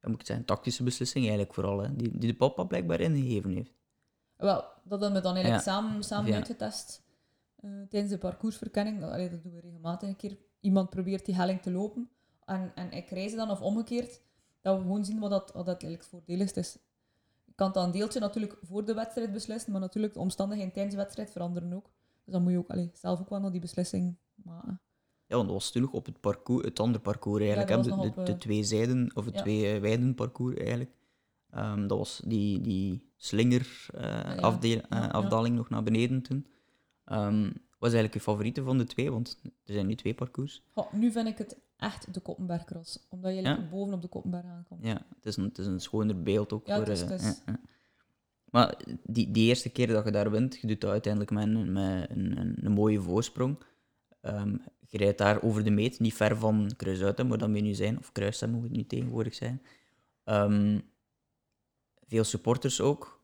[0.00, 3.72] moet ik zeggen, tactische beslissing eigenlijk vooral, hè, die, die de papa blijkbaar ingegeven heeft.
[4.36, 5.72] Wel, dat hebben we dan eigenlijk Ja.
[5.72, 6.36] samen, samen Ja.
[6.36, 7.06] uitgetest.
[7.88, 9.00] tijdens de parcoursverkenning.
[9.00, 10.38] Dat, allee, dat doen we regelmatig een keer.
[10.60, 12.10] Iemand probeert die helling te lopen
[12.44, 14.20] en, en ik reis dan of omgekeerd.
[14.60, 16.78] Dat we gewoon zien wat dat, wat dat eigenlijk het is.
[17.44, 20.94] Je kan dat een deeltje natuurlijk voor de wedstrijd beslissen, maar natuurlijk de omstandigheden tijdens
[20.94, 21.90] de wedstrijd veranderen ook.
[22.24, 24.80] Dus dan moet je ook allee, zelf ook wel nog die beslissing maken.
[25.26, 27.86] Ja, want dat was nog op het, parcours, het andere parcours eigenlijk.
[27.86, 29.40] Ja, de, eh, twee zijden, of het ja.
[29.40, 30.90] twee uh, wijden parcours eigenlijk.
[31.50, 34.34] Ehm, dat was die, die slinger eh, ja.
[34.34, 35.08] afdeel- eh, Ja, ja.
[35.08, 36.46] afdaling nog naar beneden toen.
[37.78, 39.10] Ehm, was eigenlijk je favoriete van de twee?
[39.10, 40.62] Want er zijn nu twee parcours.
[40.92, 44.84] Nu vind ik het echt de Koppenbergcross, omdat je eigenlijk boven op de Koppenberg aankomt.
[44.84, 46.66] Ja, het is een, het is een schoner beeld ook.
[46.66, 47.60] Ja, voor, het is- eh, het is- ja, ja.
[48.50, 51.72] Maar die, die eerste keer dat je daar wint, je doet dat uiteindelijk met een,
[51.72, 53.58] met een, een, een mooie voorsprong.
[54.20, 54.56] Ehm,
[54.88, 57.98] je rijdt daar over de meet, niet ver van Kruisuiten, moet dat nu zijn.
[57.98, 59.62] Of Kruisem moet het nu tegenwoordig zijn.
[60.24, 60.78] Ehm,
[62.06, 63.20] veel supporters ook.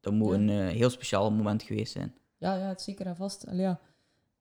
[0.00, 0.34] Dat moet Ja.
[0.38, 2.14] een eh, heel speciaal moment geweest zijn.
[2.44, 3.46] Ja, ja, het zeker en vast.
[3.46, 3.80] Allee, ja.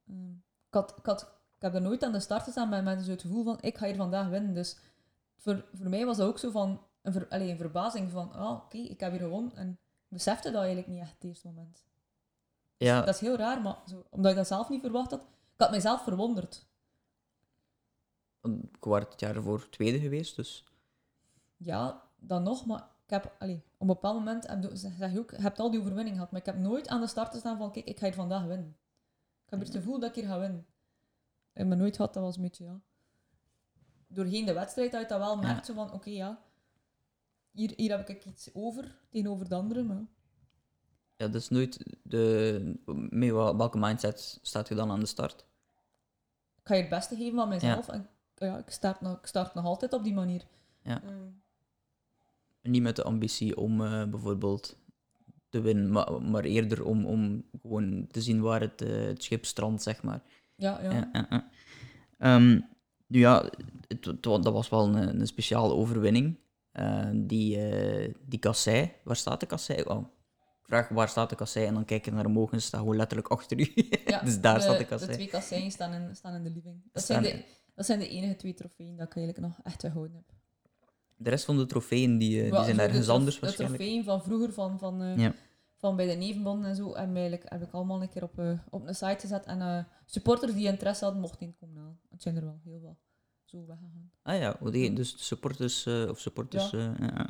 [0.08, 0.32] Ehm,
[0.68, 1.22] ik, had, ik, had,
[1.56, 3.78] ik heb er nooit aan de start gestaan met, met zo het gevoel van, ik
[3.78, 4.54] ga hier vandaag winnen.
[4.54, 4.78] Dus
[5.38, 8.52] voor, voor mij was dat ook zo van, een, ver, allee, een verbazing van, ah,
[8.52, 9.56] oké, ik heb hier gewonnen.
[9.56, 11.86] En ik besefte dat eigenlijk niet echt het eerste moment.
[12.78, 15.28] Ja, Dat is heel raar, maar zo, omdat ik dat zelf niet verwacht had, ik
[15.58, 16.66] had mijzelf verwonderd.
[18.72, 20.66] ik was het jaar ervoor tweede geweest, dus
[21.58, 25.20] Ja, dan nog, maar ik heb, allee, op een bepaald moment heb je, zeg je
[25.20, 27.58] ook, je hebt al die overwinning gehad, maar ik heb nooit aan de start gestaan
[27.58, 28.78] van, kijk, ik ga hier vandaag winnen.
[29.46, 30.66] Ik heb het gevoel dat ik hier ga winnen.
[31.54, 32.82] Ik heb nooit gehad, dat was een beetje, ja.
[34.08, 36.42] Doorheen de wedstrijd had je dat wel merkt, zo van, oké, ja,
[37.52, 40.06] hier, hier heb ik iets over tegenover de anderen, maar
[41.16, 42.80] ja, dat is nooit de...
[43.10, 45.46] Met welke mindset staat je dan aan de start?
[46.56, 49.54] ik ga hier het beste geven van mezelf en ja, ik, start nog, ik start
[49.54, 50.46] nog altijd op die manier.
[50.82, 51.04] Ja.
[51.04, 51.30] Ehm,
[52.64, 54.78] Niet met de ambitie om eh, bijvoorbeeld
[55.50, 59.46] te winnen, maar, maar eerder om, om gewoon te zien waar het, eh, het schip
[59.46, 60.22] strandt, zeg maar.
[60.56, 61.50] ja, ja.
[62.18, 62.60] Ehm,
[63.08, 63.50] nu ja,
[63.88, 66.38] het, dat was wel een, een speciale overwinning.
[66.72, 69.84] Eh, die, eh die kassei, waar staat de kassei?
[69.84, 70.00] Oh,
[70.62, 72.80] ik vraag waar staat de kassei en dan kijk je naar omhoog en ze staat
[72.80, 73.72] gewoon letterlijk achter u.
[74.06, 75.14] Ja, dus daar staat de De kassei.
[75.14, 76.82] twee kasseien staan in, staan in de living.
[76.92, 77.44] Dat Staan- zijn, de,
[77.76, 80.26] dat zijn de enige twee trofeeën dat ik eigenlijk nog echt gehouden heb.
[81.24, 83.82] De rest van de trofeeën die, eh, die zijn de ergens anders De waarschijnlijk.
[83.82, 85.34] trofeeën van vroeger, van, van, eh, Ja.
[85.78, 88.52] van bij de nevenbonden en zo, heb, eigenlijk, heb ik allemaal een keer op, eh,
[88.70, 89.46] op een site gezet.
[89.46, 92.00] En supporters die interesse hadden, mochten in komen halen.
[92.10, 92.98] Het zijn er wel heel wat
[93.46, 94.12] zo weggegaan.
[94.24, 94.58] Ah ja,
[94.96, 96.70] dus de supporters of supporters.
[96.70, 96.96] Ja.
[97.00, 97.28] eh.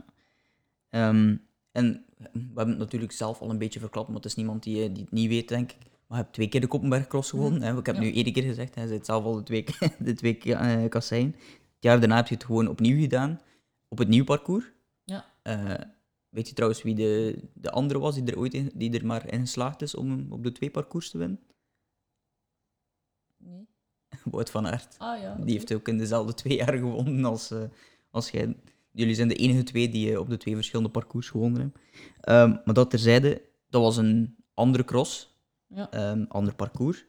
[0.89, 1.35] Ehm,
[1.71, 4.91] en we hebben het natuurlijk zelf al een beetje verklapt, maar het is niemand die,
[4.91, 5.77] die het niet weet, denk ik.
[6.07, 7.61] Maar je hebt twee keer de Koppenberg Cross gewonnen.
[7.61, 7.77] hè.
[7.77, 8.01] Ik heb Ja.
[8.01, 10.55] nu één keer gezegd, hij zei het zelf al de twee, keer- de twee keer,
[10.55, 11.35] eh, kasseien.
[11.35, 13.39] Het jaar daarna heb je het gewoon opnieuw gedaan,
[13.93, 14.65] op het nieuw parcours.
[15.03, 15.25] Ja.
[15.41, 15.73] Eh,
[16.29, 19.31] weet je trouwens wie de, de andere was die er ooit in, die er maar
[19.33, 21.39] in geslaagd is om op de twee parcours te winnen?
[23.37, 23.67] Nee?
[24.31, 24.95] Wout van Aert.
[24.97, 25.35] Ah ja.
[25.35, 27.63] Die heeft ook in dezelfde twee jaar gewonnen als, eh,
[28.11, 28.55] als jij.
[28.91, 31.81] Jullie zijn de enige twee die eh, op de twee verschillende parcours gewonnen hebben.
[32.21, 35.91] Ehm, maar dat terzijde, dat was een andere cross, Ja.
[35.91, 37.05] ehm, ander parcours.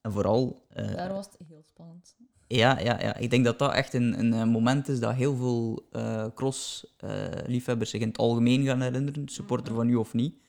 [0.00, 2.16] En vooral, eh, Daar was het heel spannend.
[2.46, 5.36] Ja, ja, ja, ik denk dat dat echt een, een eh, moment is dat heel
[5.36, 10.42] veel eh cross-liefhebbers zich in het algemeen gaan herinneren, supporter van u of niet.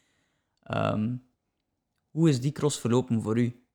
[0.59, 1.15] Ehm,
[2.09, 3.65] hoe is die cross verlopen voor u?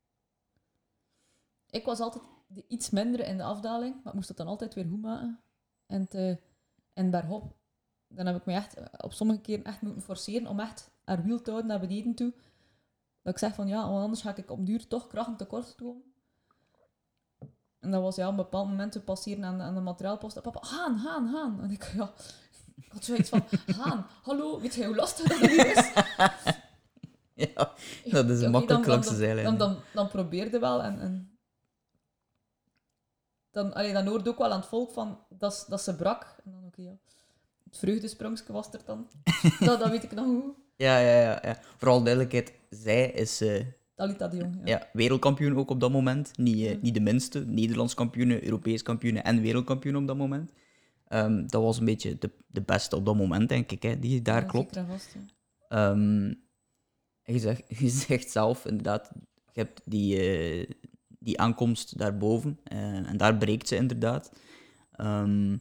[1.70, 2.24] Ik was altijd
[2.68, 5.40] iets minder in de afdaling, maar ik moest het dan altijd weer goed maken.
[5.86, 6.40] En, te,
[6.92, 7.56] en bergop,
[8.08, 11.22] dan heb ik me echt eh, op sommige keren echt moeten forceren om echt haar
[11.22, 12.34] wiel te houden naar beneden toe.
[13.22, 16.09] Dat ik zeg van ja, want anders ga ik op duur toch krachten tekort komen.
[17.80, 20.36] En dat was ja, op een bepaald moment te passeren aan de, aan de materiaalpost.
[20.36, 21.60] En papa, Haan, Haan, Haan.
[21.62, 22.12] En ik, ja,
[22.76, 23.44] ik had zoiets van,
[23.80, 25.92] Haan, hallo, weet je hoe lastig dat hier is?
[27.40, 27.74] Ja,
[28.10, 29.42] dat is Oké, makkelijk langs dan.
[29.42, 31.38] Dan, dan, dan probeerde wel en, en
[33.50, 36.36] dan, allee, dan hoorde ook wel aan het volk van dat, dat ze brak.
[36.44, 36.98] En dan oké, ja.
[37.64, 39.08] Het vreugdesprongske was er dan.
[39.60, 40.54] dat, dat weet ik nog hoe.
[40.76, 41.58] Ja, ja, ja, ja.
[41.76, 43.66] Vooral duidelijkheid, zij is eh,
[44.06, 44.54] De Jong.
[44.54, 44.60] Ja.
[44.64, 46.38] ja, wereldkampioen ook op dat moment.
[46.38, 47.44] Niet, eh, niet de minste.
[47.46, 50.52] Nederlands kampioen, Europees kampioen en wereldkampioen op dat moment.
[51.08, 54.22] Ehm, dat was een beetje de, de beste op dat moment, denk ik, hè, die
[54.22, 54.80] daar Ja, klopt.
[54.88, 55.20] vast, ja.
[55.68, 56.26] Ehm,
[57.22, 59.10] je, zegt, je zegt zelf, inderdaad,
[59.52, 60.70] je hebt die, eh,
[61.18, 62.58] die aankomst daarboven.
[62.64, 64.32] eh, en daar breekt ze inderdaad.
[64.92, 65.56] Ehm,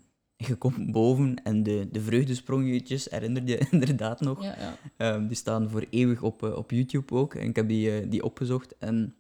[0.48, 4.44] je komt boven en de, de vreugdesprongetjes herinner je inderdaad nog.
[4.44, 4.76] Ja, ja.
[4.98, 7.34] Ehm, die staan voor eeuwig op, eh, op YouTube ook.
[7.36, 8.78] En ik heb die, eh, die opgezocht.
[8.78, 9.16] En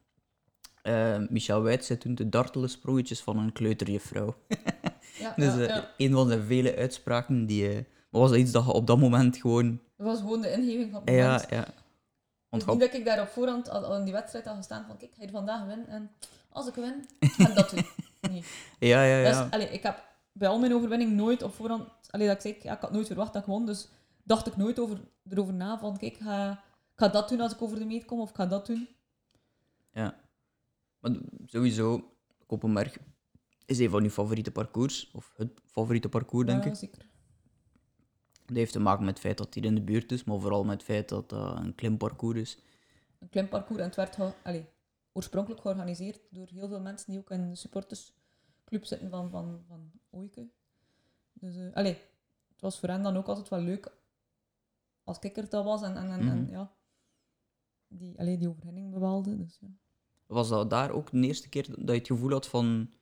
[0.82, 4.36] eh, Michel Wuit zei toen de dartele sprongetjes van een kleuterjuffrouw.
[5.20, 5.90] Ja, Dus ja, eh, ja.
[5.98, 7.70] een van de vele uitspraken die...
[8.10, 9.80] maar was dat iets dat je op dat moment gewoon...
[9.98, 11.50] Dat was gewoon de ingeving van het Ja, moment.
[11.50, 11.68] ja.
[12.50, 14.98] Niet hop- dat ik daar op voorhand al, al in die wedstrijd had gestaan van
[14.98, 16.10] kijk, ga je vandaag winnen en
[16.50, 17.86] als ik win, ga ik dat doen.
[18.32, 18.44] Nee.
[18.80, 19.44] ja, ja, ja.
[19.44, 20.04] Dus, allee, ik heb
[20.40, 21.90] bij al mijn overwinning nooit op voorhand...
[22.10, 23.88] Allee, dat ik zei, ja, ik had nooit verwacht dat ik won, dus
[24.24, 25.00] dacht ik nooit over,
[25.30, 26.52] erover na van kijk, ga,
[26.92, 28.88] ik ga dat doen als ik over de meet kom of ik ga dat doen.
[31.00, 31.12] Maar
[31.46, 32.14] sowieso,
[32.46, 32.98] Koppenberg
[33.66, 35.12] is een van uw favoriete parcours.
[35.14, 36.76] Of het favoriete parcours, denk Ja, ik.
[36.76, 37.06] zeker.
[38.46, 40.40] Dat heeft te maken met het feit dat het hier in de buurt is, maar
[40.40, 42.58] vooral met het feit dat dat een klimparcours is.
[43.20, 44.18] Een klimparcours en het werd
[45.12, 47.56] oorspronkelijk georganiseerd door heel veel mensen die ook in de
[48.70, 50.48] supportersclub zitten van, van, van Oike.
[51.34, 51.94] Dus allee,
[52.52, 53.92] het was voor hen dan ook altijd wel leuk
[55.04, 56.52] als kikker dat was en, en, en, en Mhm.
[56.52, 56.74] ja,
[57.88, 59.38] die, allee, die overwinning bewaalde.
[59.38, 59.68] Dus, ja.
[60.26, 62.94] Was dat daar ook de eerste keer dat je het gevoel had van,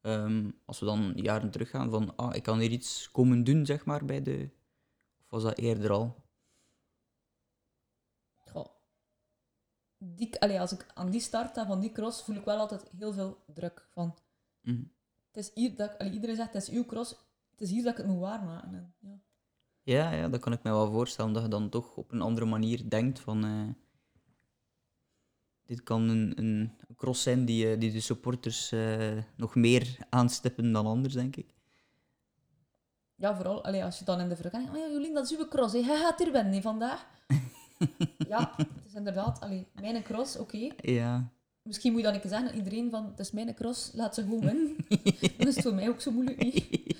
[0.00, 3.84] ehm, als we dan jaren teruggaan, van ah, ik kan hier iets komen doen, zeg
[3.84, 4.50] maar, bij de...
[5.20, 6.22] Of was dat eerder al?
[8.46, 8.66] Goh.
[9.98, 12.88] Die, allee, als ik aan die start sta van die cross, voel ik wel altijd
[12.96, 13.86] heel veel druk.
[13.90, 14.14] Van,
[14.60, 14.82] Mhm.
[15.32, 17.10] Het is hier dat, ik- allee, iedereen zegt, het is uw cross,
[17.50, 18.72] het is hier dat ik het moet waarmaken.
[18.74, 19.18] En, ja.
[19.82, 22.46] Ja, ja, dat kan ik me wel voorstellen, dat je dan toch op een andere
[22.46, 23.44] manier denkt van...
[23.44, 23.68] eh,
[25.64, 30.72] dit kan een, een cross zijn die, eh, die de supporters eh, nog meer aanstippen
[30.72, 31.54] dan anders, denk ik.
[33.14, 34.70] ja, vooral allee, als je dan in de vergadering...
[34.70, 35.78] Oh ja, Jolien, dat is uw cross, hè.
[35.88, 37.06] Jij gaat hier winnen vandaag.
[38.28, 39.40] ja, het is inderdaad...
[39.40, 40.68] Allee, mijn cross, oké.
[40.76, 41.32] Ja,
[41.70, 43.04] Misschien moet je dan een keer zeggen aan iedereen van...
[43.04, 44.76] Het is mijn cross, laat ze gewoon winnen.
[45.38, 46.96] dan is het voor mij ook zo moeilijk niet.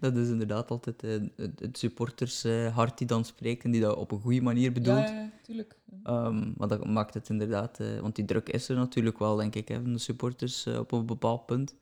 [0.00, 4.20] dat is inderdaad altijd eh, het, supportershart die dan spreekt en die dat op een
[4.20, 5.08] goede manier bedoelt.
[5.08, 5.76] Ja, ja, tuurlijk.
[6.02, 9.54] Ehm, maar dat maakt het inderdaad, eh, want die druk is er natuurlijk wel, denk
[9.54, 11.76] ik, hè, van de supporters eh, op een bepaald punt.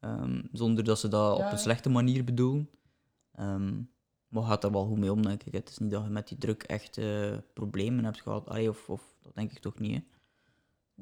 [0.00, 2.70] Ehm, zonder dat ze dat Ja, op een slechte manier bedoelen.
[3.34, 3.72] Ehm,
[4.28, 5.52] maar gaat er wel goed mee om, denk ik.
[5.52, 8.48] Het is niet dat je met die druk echt eh, problemen hebt gehad.
[8.48, 10.02] Allee, of, of dat denk ik toch niet, hè?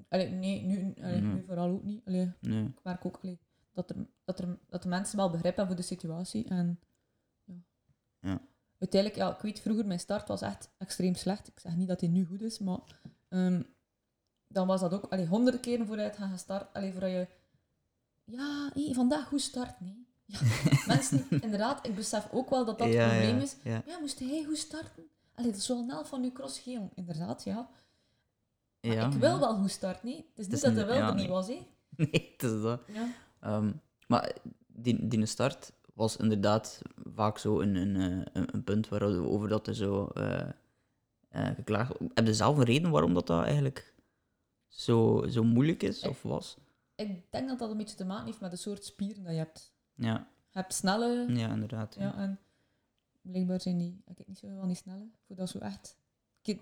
[0.08, 1.34] Allee, nee, nu, allee, Nee.
[1.34, 2.06] nu vooral ook niet.
[2.06, 2.64] Allee, Nee.
[2.64, 3.38] ik merk ook allee,
[3.72, 6.48] dat, er, dat, er, dat de mensen wel begrip hebben voor de situatie.
[6.48, 6.80] En,
[7.44, 7.54] ja.
[8.20, 8.40] Ja.
[8.78, 11.48] Uiteindelijk, ja, ik weet vroeger, mijn start was echt extreem slecht.
[11.48, 12.78] Ik zeg niet dat hij nu goed is, maar
[13.28, 13.62] ehm,
[14.46, 16.74] dan was dat ook allee, honderden keren vooruit gaan gestart.
[16.74, 17.26] Allee, voordat je,
[18.24, 19.80] ja, hé, vandaag goed start.
[19.80, 20.06] Nee.
[20.24, 20.38] Ja,
[20.86, 23.56] mensen, inderdaad, ik besef ook wel dat dat het probleem ja, is.
[23.62, 23.82] Ja.
[24.00, 25.04] Moest hij goed starten?
[25.34, 26.90] Allee, dat is wel een van uw cross geel.
[26.94, 27.68] Inderdaad, ja.
[28.82, 29.38] Maar Ja, ik wil ja.
[29.38, 30.16] wel goed starten, nee.
[30.16, 31.66] Het is niet is dat de wilde ja, niet was, hè.
[31.96, 32.80] Nee, het is dat.
[32.86, 33.08] Ja.
[33.40, 33.72] Ehm,
[34.06, 34.32] maar
[34.66, 36.82] die, die start was inderdaad
[37.14, 40.48] vaak zo een, een, eh, een, een punt waarover dat er zo eh
[41.32, 43.94] eh, geklaagd Heb je zelf een reden waarom dat, dat eigenlijk
[44.68, 46.56] zo, zo moeilijk is, of was?
[46.94, 49.38] Ik denk dat dat een beetje te maken heeft met de soort spieren dat je
[49.38, 49.72] hebt.
[49.94, 51.94] Ja, Je hebt snelle, ja inderdaad.
[51.98, 52.38] ja, en
[53.20, 55.96] blijkbaar zijn die, ik heb niet zo van die snelle, voor dat zo echt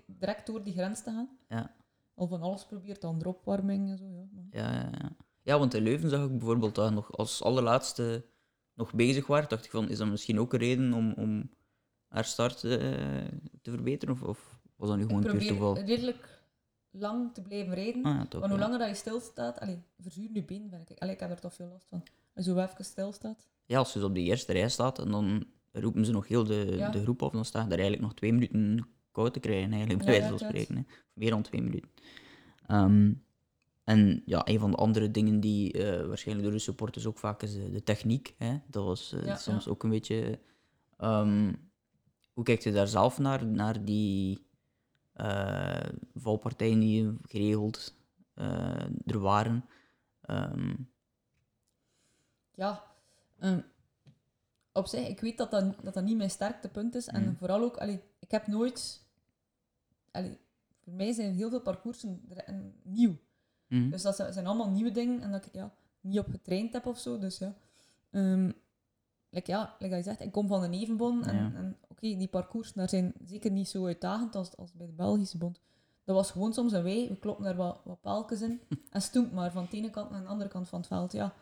[0.05, 1.29] direct door die grens te gaan.
[1.49, 1.75] Ja.
[2.21, 4.27] Al van alles probeert, dan de opwarming en zo, ja.
[4.31, 5.15] Maar, Ja, ja, ja.
[5.41, 8.25] ja, want in Leuven zag ik bijvoorbeeld dat nog als allerlaatste
[8.73, 9.47] nog bezig was.
[9.47, 11.49] Dacht ik van, is dat misschien ook een reden om, om
[12.07, 12.79] haar start eh,
[13.61, 14.13] te verbeteren?
[14.15, 15.77] Of, of was dat nu gewoon puur probeer toeval?
[15.77, 16.43] redelijk
[16.89, 18.03] lang te blijven rijden.
[18.03, 20.99] Ah, ja, toch, want hoe langer dat je stilstaat, allee, verzuur je been, ben ik.
[20.99, 22.03] Allee, ik heb er toch veel last van.
[22.33, 23.47] Als je zo even stilstaat.
[23.65, 26.43] Ja, als je zo op de eerste rij staat en dan roepen ze nog heel
[26.43, 29.71] de, de groep af, dan sta je daar eigenlijk nog twee minuten koud te krijgen,
[29.71, 30.75] eigenlijk, bij Ja, wijze van spreken.
[30.75, 30.81] Hè.
[31.13, 31.89] Meer dan twee minuten.
[32.67, 33.13] Ehm,
[33.83, 37.43] en ja, een van de andere dingen die eh, waarschijnlijk door de supporters ook vaak
[37.43, 38.35] is de, de techniek.
[38.37, 38.57] Hè.
[38.67, 39.71] Dat was eh, Ja, soms ja.
[39.71, 40.39] ook een beetje...
[40.97, 41.53] ehm,
[42.33, 44.45] hoe kijkt je daar zelf naar, naar die
[45.13, 47.95] eh, valpartijen die geregeld
[48.33, 49.65] eh, er waren?
[50.21, 50.73] Ehm,
[52.55, 52.83] Ja,
[53.39, 53.59] ehm,
[54.73, 57.07] op zich, ik weet dat dat, dat dat niet mijn sterkte punt is.
[57.07, 57.33] En Mhm.
[57.35, 59.03] vooral ook, allee, ik heb nooit...
[60.11, 60.37] Allee,
[60.83, 63.15] voor mij zijn heel veel parcoursen en nieuw.
[63.67, 63.89] mhm.
[63.89, 66.99] Dus dat zijn allemaal nieuwe dingen en dat ik ja, niet op getraind heb of
[66.99, 67.17] zo.
[67.19, 67.53] Dus ja.
[68.11, 68.51] Ehm
[69.29, 71.25] like, ja, like je zegt, ik kom van een evenbond.
[71.25, 71.51] En, Ja.
[71.55, 75.37] en oké, die parcours daar zijn zeker niet zo uitdagend als, als bij de Belgische
[75.37, 75.61] bond.
[76.03, 78.61] Dat was gewoon soms een wei, we kloppen daar wat, wat paaltjes in.
[78.91, 81.11] en stoemt maar van de ene kant naar de andere kant van het veld.
[81.11, 81.33] Ja,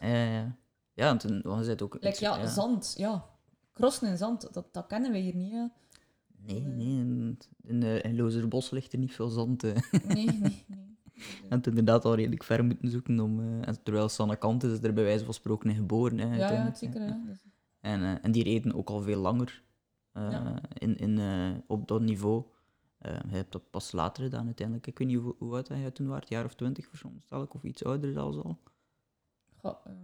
[0.00, 0.56] Ja, ja.
[0.94, 1.94] Ja, want toen het ook...
[2.00, 3.24] like, ja, zand, ja.
[3.72, 5.52] Crossen in zand, dat, dat kennen we hier niet.
[5.52, 5.66] Hè.
[6.46, 9.64] Nee, nee, in, in, eh, in Lozerbos ligt er niet veel zand.
[9.64, 9.74] eh.
[10.06, 10.90] Nee, nee, nee.
[11.48, 13.20] En het inderdaad al redelijk ver moeten zoeken.
[13.20, 16.18] Om, eh, en terwijl Sanne Kant is, er bij wijze van spreken in geboren.
[16.18, 17.00] Hè, Ja, zeker.
[17.00, 17.12] hè.
[17.80, 19.62] En, eh, en die reden ook al veel langer
[20.12, 20.60] eh, Ja.
[20.78, 22.44] in, in, eh, op dat niveau.
[22.98, 24.86] Eh, je hebt dat pas later gedaan uiteindelijk.
[24.86, 27.62] Ik weet niet hoe, hoe oud jij toen was, jaar of twintig veronderstel ik, of
[27.62, 28.58] iets ouder zelfs al.
[29.60, 29.96] goh, ehm,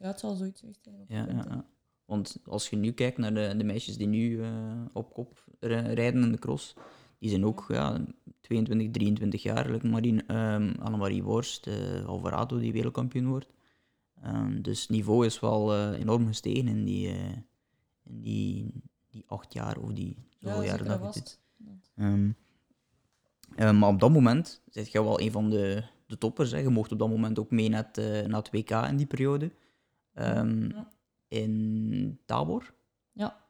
[0.00, 0.76] ja, het zal zoiets zijn.
[1.08, 1.44] Ja, ja, 20.
[1.52, 1.64] ja.
[2.04, 5.74] Want als je nu kijkt naar de, de meisjes die nu eh, op kop ri-
[5.94, 6.74] rijden in de cross,
[7.18, 8.04] die zijn ook ja,
[8.40, 9.70] 22, 23 jaar.
[9.70, 13.46] Like Marien, ehm, Annemarie Worst, eh, Alvarado die wereldkampioen wordt.
[14.22, 17.08] Ehm, dus het niveau is wel eh, enorm gestegen in die,
[18.04, 18.72] in die,
[19.10, 21.40] die acht jaar of die zoveel Ja, jaar zeker dat je het.
[21.96, 22.30] Ehm,
[23.56, 26.50] eh, maar op dat moment zit je wel een van de, de toppers.
[26.50, 26.58] Hè.
[26.58, 29.50] Je mocht op dat moment ook mee naar het, naar het WK in die periode.
[30.20, 30.88] Ehm, Ja.
[31.28, 32.74] In Tabor.
[33.12, 33.46] Ja.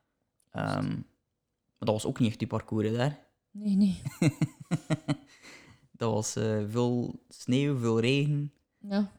[0.50, 3.26] Ehm, maar dat was ook niet echt die parcours hè, daar.
[3.50, 4.02] Nee, nee.
[5.92, 8.52] Dat was eh, veel sneeuw, veel regen.
[8.78, 9.12] Ja.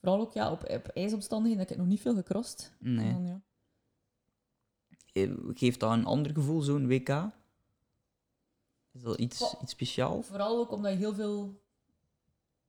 [0.00, 2.72] Vooral ook ja, op, op ijsomstandigheden heb ik nog niet veel gecrossed.
[2.78, 3.06] Nee.
[3.06, 3.40] En dan, ja.
[5.54, 7.08] Geeft dat een ander gevoel, zo'n WK?
[8.92, 10.26] Is dat iets, iets speciaals?
[10.26, 11.62] Vooral ook omdat je heel veel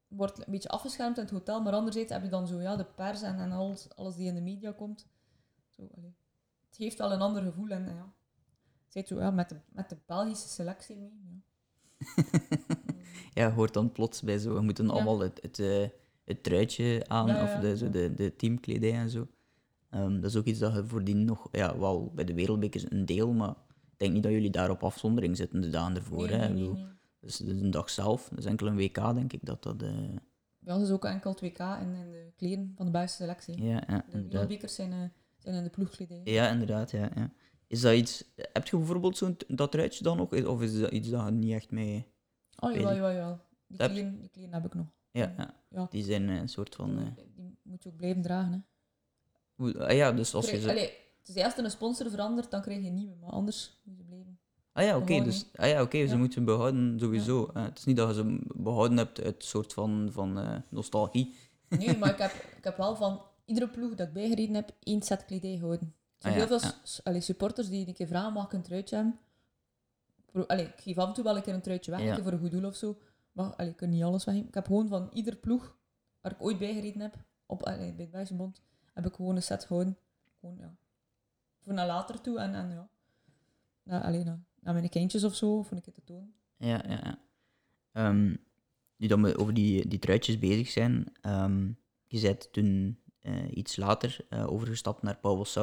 [0.09, 2.85] wordt een beetje afgeschermd in het hotel, maar anderzijds heb je dan zo ja, de
[2.85, 5.07] pers en, en alles, alles die in de media komt.
[5.69, 6.15] Zo, allee.
[6.67, 8.13] Het geeft wel een ander gevoel en ja.
[8.87, 11.11] Zit zo ja, met, de, met de Belgische selectie mee.
[11.23, 12.23] Ja.
[13.33, 14.53] Ja, je hoort dan plots bij zo.
[14.53, 14.91] We moeten Ja.
[14.91, 15.87] allemaal het, het, eh,
[16.23, 19.27] het truitje aan, Ja, of de, zo de, de teamkledij en zo.
[19.89, 22.91] Ehm, dat is ook iets dat je voordien nog, ja, wel bij de Wereldbeker is
[22.91, 26.27] een deel, maar ik denk niet dat jullie daar op afzondering zitten de dagen ervoor.
[26.27, 26.49] Nee, hè.
[26.49, 26.87] nee, Ik nee,
[27.19, 29.81] Dus het is een dag zelf, dat is enkel een WK, denk ik dat dat.
[29.83, 29.91] eh,
[30.59, 33.61] Bij ons is ook enkel het WK en, en de kleren van de Belgische selectie.
[33.63, 34.99] ja, ja, de wereldbekers zijn, eh,
[35.37, 36.21] zijn in de ploegkledij.
[36.23, 37.31] Ja, inderdaad, ja, ja.
[37.67, 41.09] Is dat iets, heb je bijvoorbeeld zo'n dat truitje dan nog, of is dat iets
[41.09, 42.05] dat je niet echt mee.
[42.59, 43.39] Oh, jawel, jawel, jawel.
[43.67, 44.85] Die kleren, die kleren heb ik nog.
[45.11, 45.53] Ja, ja.
[45.69, 45.87] Ja.
[45.89, 46.97] die zijn eh, een soort van.
[46.97, 47.05] eh,
[47.35, 48.65] Die moet je ook blijven dragen.
[49.55, 49.79] Hè.
[49.85, 50.69] ah ja, dus als je ze.
[50.69, 53.78] Allee, het is eerst een sponsor verandert, dan krijg je een nieuwe, maar anders.
[54.79, 56.17] Ah ja, oké, dus ah ja, oké, ze Ja.
[56.17, 57.49] moeten behouden sowieso.
[57.53, 60.55] Eh, het is niet dat je ze behouden hebt uit een soort van, van eh,
[60.69, 61.35] nostalgie.
[61.69, 65.01] Nee, maar ik heb, ik heb wel van iedere ploeg dat ik bijgereden heb, één
[65.01, 65.93] set kledij gehouden.
[66.17, 66.71] Er zijn Ah heel veel
[67.03, 69.19] allee, supporters die een keer vragen, mag ik een truitje hebben?
[70.47, 72.07] Allee, ik geef af en toe wel een keer een truitje weg, Ja.
[72.07, 72.97] een keer voor een goed doel of zo.
[73.31, 74.47] Maar allee, ik kan niet alles weggeven.
[74.49, 75.77] Ik heb gewoon van ieder ploeg
[76.21, 77.15] waar ik ooit bijgereden heb,
[77.45, 78.61] op, allee, bij het Belgische Bond,
[78.93, 79.97] heb ik gewoon een set gehouden.
[80.39, 80.75] Gewoon, ja.
[81.63, 82.89] Voor naar later toe en, en ja.
[83.83, 86.33] Na, allee, na, naar mijn kindjes of zo, voor een keer te tonen.
[86.57, 87.19] Ja, ja, ja.
[87.91, 88.35] Ehm,
[88.95, 91.71] nu dat we over die, die truitjes bezig zijn, ehm,
[92.07, 95.19] je bent toen eh, iets later eh, overgestapt naar.
[95.21, 95.53] Eh, Eerst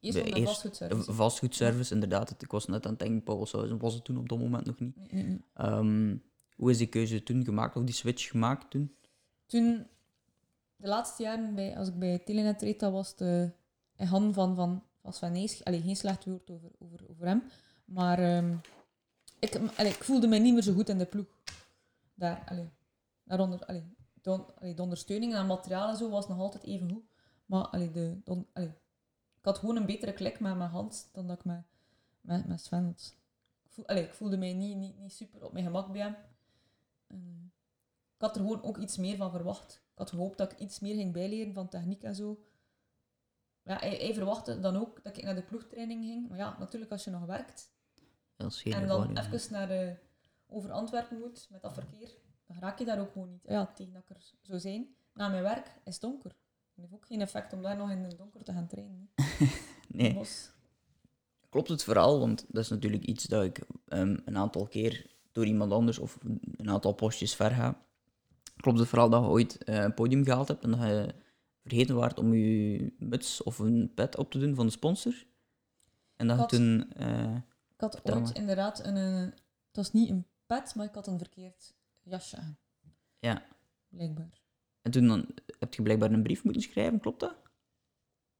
[0.00, 1.10] bij nog naar eerst- vastgoedservice.
[1.10, 2.28] eh, vastgoedservice, inderdaad.
[2.28, 4.78] Het- Ik was net aan het denken, Pauwelshuizen was het toen op dat moment nog
[4.78, 4.96] niet.
[4.96, 5.40] Nee, nee, nee.
[5.54, 6.16] Ehm,
[6.56, 8.94] hoe is die keuze toen gemaakt, of die switch gemaakt toen?
[9.46, 9.86] Toen,
[10.76, 13.52] de laatste jaren, bij, als ik bij Telenet reed, dat was de
[13.96, 15.64] in handen van, van, van Sven Nys.
[15.64, 17.42] Allee, geen slecht woord over, over, over hem.
[17.84, 18.56] Maar ehm,
[19.38, 21.26] ik, allee, ik voelde mij niet meer zo goed in de ploeg.
[22.14, 22.70] Daar, allee,
[23.24, 23.84] daaronder, allee,
[24.22, 27.04] de, on- allee, de ondersteuning en materiaal en zo was nog altijd even goed.
[27.46, 28.68] Maar allee, de, de on- allee,
[29.38, 31.62] ik had gewoon een betere klik met mijn hand dan dat ik met,
[32.20, 32.96] met, met Sven.
[33.76, 36.16] Ik, allee, ik voelde mij niet, niet, niet super op mijn gemak bij hem.
[38.14, 39.72] Ik had er gewoon ook iets meer van verwacht.
[39.92, 42.44] Ik had gehoopt dat ik iets meer ging bijleren van techniek en zo.
[43.70, 46.28] Ja, hij, hij verwachtte dan ook dat ik naar de ploegtraining ging.
[46.28, 47.72] Maar ja, natuurlijk als je nog werkt
[48.36, 49.32] Dat is geen en dan hè.
[49.32, 49.96] even naar de,
[50.46, 52.08] over Antwerpen moet met dat verkeer,
[52.46, 53.42] dan raak je daar ook gewoon niet.
[53.44, 54.94] Ja, tegen dat ik er zou zijn.
[55.14, 56.30] Na mijn werk is het donker.
[56.30, 59.10] Het heeft ook geen effect om daar nog in het donker te gaan trainen.
[59.88, 60.14] Nee.
[60.14, 60.50] Bos.
[61.48, 62.18] Klopt het verhaal?
[62.18, 66.18] Want dat is natuurlijk iets dat ik ehm, een aantal keer door iemand anders of
[66.56, 67.82] een aantal postjes ver ga.
[68.56, 71.14] Klopt het verhaal dat je ooit eh, een podium gehaald hebt en dat je
[71.70, 75.24] vergeten waart om je muts of een pet op te doen van de sponsor?
[76.16, 76.48] En dat je Wat?
[76.50, 76.92] toen...
[76.92, 77.34] eh,
[77.74, 78.36] Ik had ooit maar.
[78.36, 78.96] inderdaad een...
[78.96, 79.20] eh,
[79.66, 82.58] het was niet een pet, maar ik had een verkeerd jasje aan.
[83.18, 83.42] Ja.
[83.88, 84.40] Blijkbaar.
[84.82, 85.26] en toen dan,
[85.58, 87.34] heb je blijkbaar een brief moeten schrijven, klopt dat?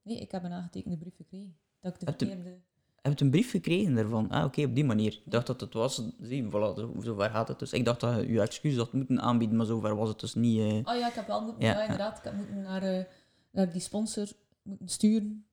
[0.01, 1.57] Nee, ik heb een aangetekende brief gekregen.
[1.79, 2.59] Dat ik de verkeerde...
[3.01, 4.29] Heb je een brief gekregen daarvan?
[4.29, 5.13] Ah, oké, op die manier.
[5.13, 6.01] Ik dacht dat het was...
[6.21, 7.73] Zie, voilà, zo, zover gaat het dus.
[7.73, 10.59] Ik dacht dat je je excuus had moeten aanbieden, maar zover was het dus niet...
[10.59, 10.93] eh.
[10.93, 11.61] Oh ja, ik heb wel moeten...
[11.63, 11.81] Ja, Ja, ja.
[11.83, 12.17] inderdaad.
[12.17, 13.07] Ik heb moeten naar,
[13.51, 14.27] eh, naar die sponsor
[14.61, 15.45] moeten sturen.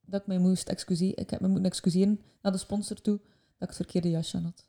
[0.00, 1.16] Dat ik mij moest excuseren.
[1.16, 3.16] Ik heb me moeten excuseren naar de sponsor toe.
[3.18, 3.28] Dat
[3.58, 4.66] ik het verkeerde jasje had.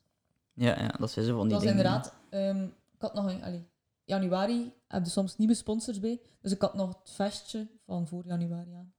[0.54, 2.00] Ja, ja, dat zijn zo van Dat die was dingen.
[2.00, 2.14] inderdaad...
[2.30, 3.42] ehm, ik had nog...
[3.42, 3.68] Een,
[4.06, 6.22] januari heb je soms nieuwe sponsors bij.
[6.42, 8.94] Dus ik had nog het vestje van voor januari aan.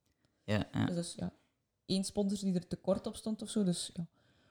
[0.44, 0.86] Ja, ja.
[0.86, 1.32] Dus, ja,
[1.86, 3.64] één sponsor die er tekort op stond of zo.
[3.64, 4.06] Dus ja,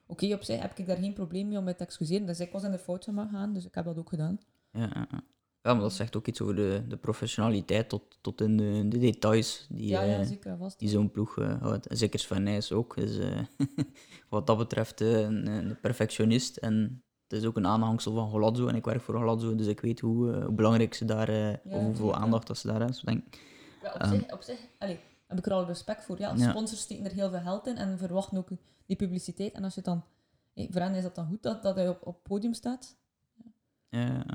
[0.05, 2.25] oké, op zich heb ik daar geen probleem mee om mij te excuseren.
[2.25, 4.39] Dus ik was in de fout gaan, dus ik heb dat ook gedaan.
[4.71, 5.23] Ja, ja, ja.
[5.65, 8.97] Ja, maar dat zegt ook iets over de, de professionaliteit tot, tot in de, de
[8.97, 11.87] details die, Ja, ja, eh, zeker die zo'n ploeg eh, houdt.
[11.87, 12.97] En zeker Sven Nys ook.
[12.97, 13.39] is eh,
[14.29, 16.57] wat dat betreft een, een perfectionist.
[16.57, 18.67] En het is ook een aanhangsel van Golazzo.
[18.67, 21.83] En ik werk voor Golazzo, dus ik weet hoe, hoe belangrijk ze daar, eh, of
[21.83, 22.13] hoeveel ja.
[22.15, 22.95] aandacht dat ze daar hebben.
[22.95, 23.23] Dus denk,
[23.81, 26.19] Ja, op, zich, op zich, allee, heb ik er al respect voor.
[26.19, 26.49] Ja, Ja.
[26.49, 28.49] sponsors steken er heel veel geld in en verwachten ook
[28.85, 29.53] die publiciteit.
[29.53, 30.03] En als je dan...
[30.53, 32.97] Hey, voor hen is dat dan goed dat, dat hij op, op het podium staat?
[33.89, 34.25] Ja,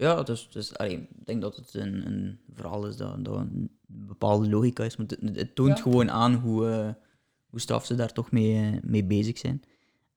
[0.00, 3.70] ja dus, dus allee, ik denk dat het een, een verhaal is dat, dat een
[3.86, 4.96] bepaalde logica is.
[4.96, 5.82] Maar het, het toont Ja.
[5.82, 6.92] gewoon aan hoe, eh,
[7.46, 9.62] hoe straf ze daar toch mee, eh, mee bezig zijn.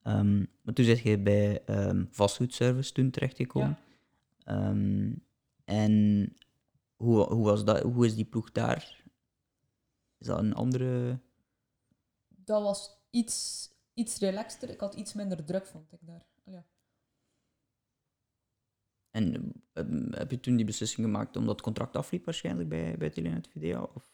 [0.04, 3.78] Ehm, maar toen zit je bij ehm vastgoedservice toen terechtgekomen.
[4.44, 5.12] Ehm,
[5.66, 6.34] en
[6.96, 9.02] hoe, hoe, was dat, hoe is die ploeg daar?
[10.18, 11.20] Is dat een andere...
[12.28, 14.70] Dat was iets, iets relaxter.
[14.70, 16.26] Ik had iets minder druk, vond ik daar.
[19.14, 23.09] En ehm, heb je toen die beslissing gemaakt omdat het contract afliep waarschijnlijk bij, bij
[23.09, 23.89] Telenet Video?
[23.93, 24.14] Of?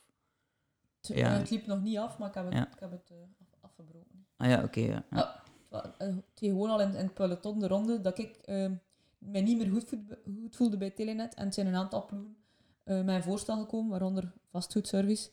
[1.01, 1.29] Het, Ja.
[1.29, 2.71] het liep nog niet af, maar ik heb het, Ja.
[2.73, 4.25] ik heb het eh, af- afgebroken.
[4.37, 4.79] Ah ja, oké.
[4.79, 5.05] ja.
[5.09, 5.43] ja.
[5.69, 5.85] Ah.
[5.97, 8.71] Eh, gewoon al in, in het peloton de ronde dat ik eh,
[9.17, 11.33] mij niet meer goed, voed- goed voelde bij Telenet.
[11.33, 12.35] En het zijn een aantal ploegen
[12.83, 15.29] eh mijn voorstel gekomen, waaronder vastgoedservice.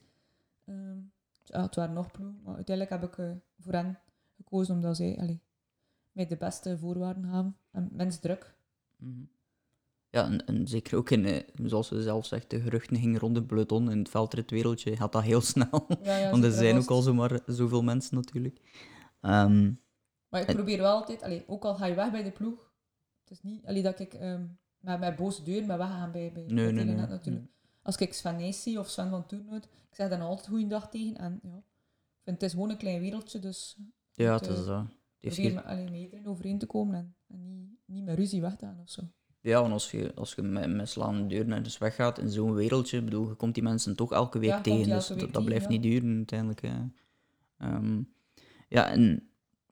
[0.65, 0.99] Ehm,
[1.45, 3.99] ja, het waren nog ploegen, maar uiteindelijk heb ik voor hen
[4.37, 5.41] gekozen omdat zij allee,
[6.13, 8.55] mij de beste voorwaarden gaven en minst druk.
[8.97, 9.21] Mhm.
[10.17, 13.37] Ja, en, en zeker ook in, eh, zoals ze zelf zegt, de geruchten gingen rond
[13.37, 15.87] het peloton in het veldritwereldje, gaat dat heel snel.
[16.03, 18.61] Ja, ja, Want er zijn ook al zomaar zoveel mensen natuurlijk.
[19.21, 19.73] Ehm,
[20.29, 22.73] Maar ik probeer wel altijd, allee, ook al ga je weg bij de ploeg,
[23.23, 24.47] het is niet allee, dat ik ehm,
[24.79, 27.47] met, met boze deur ben weggaan bij, bij, nee, nee, natuurlijk.
[27.83, 31.17] Als ik Sven Nijs zie of Sven van Toernoot, ik zeg dan altijd goeiedag tegen.
[31.17, 33.77] En ja, ik vind het is gewoon een klein wereldje, dus
[34.13, 34.79] Ja, het, het is eh, dat.
[34.79, 34.89] Het
[35.21, 38.17] heeft probeer geen- met, allee, met iedereen overeen te komen en, en niet, niet met
[38.19, 39.03] ruzie weg te gaan of zo.
[39.47, 42.55] Ja, want als je, als je met, met slaande deur naar dus weggaat in zo'n
[42.55, 45.45] wereldje, bedoel, je komt die mensen toch elke week Ja, tegen, dus week dat, dat
[45.45, 46.63] blijft niet duren uiteindelijk.
[47.59, 48.03] Ehm,
[48.69, 49.29] ja, en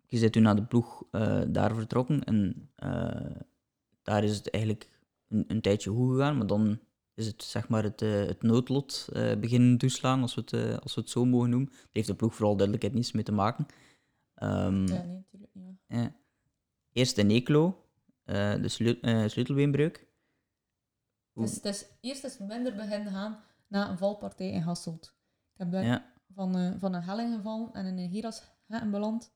[0.07, 3.41] je bent toen naar de ploeg eh, daar vertrokken en eh,
[4.03, 4.91] daar is het eigenlijk
[5.29, 6.79] een, een tijdje goed gegaan, maar dan
[7.15, 9.09] is het zeg maar het, eh, het noodlot
[9.41, 11.69] beginnen toeslaan, als we, het, als we het zo mogen noemen.
[11.71, 13.67] Daar heeft de ploeg vooral duidelijkheid niets mee te maken.
[14.35, 15.77] Ehm, Ja, nee, natuurlijk niet.
[15.89, 16.17] Ja.
[16.93, 17.84] Eerst in Eeklo,
[18.25, 20.07] eh, de sleu eh, sleutelbeenbreuk.
[21.35, 25.15] Is, het is eerst eens minder beginnen gaan na een valpartij in Hasselt.
[25.53, 29.33] Ik heb daar Ja, van, eh, van een helling gevallen en in een Heras beland.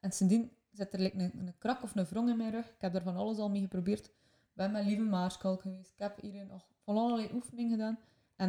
[0.00, 2.66] En sindsdien zit er like, een, een krak of een wrong in mijn rug.
[2.66, 4.06] Ik heb er van alles al mee geprobeerd.
[4.06, 5.92] Ik ben met Lieve Maarschalk geweest.
[5.92, 7.98] Ik heb hier nog van allerlei oefeningen gedaan.
[8.36, 8.48] En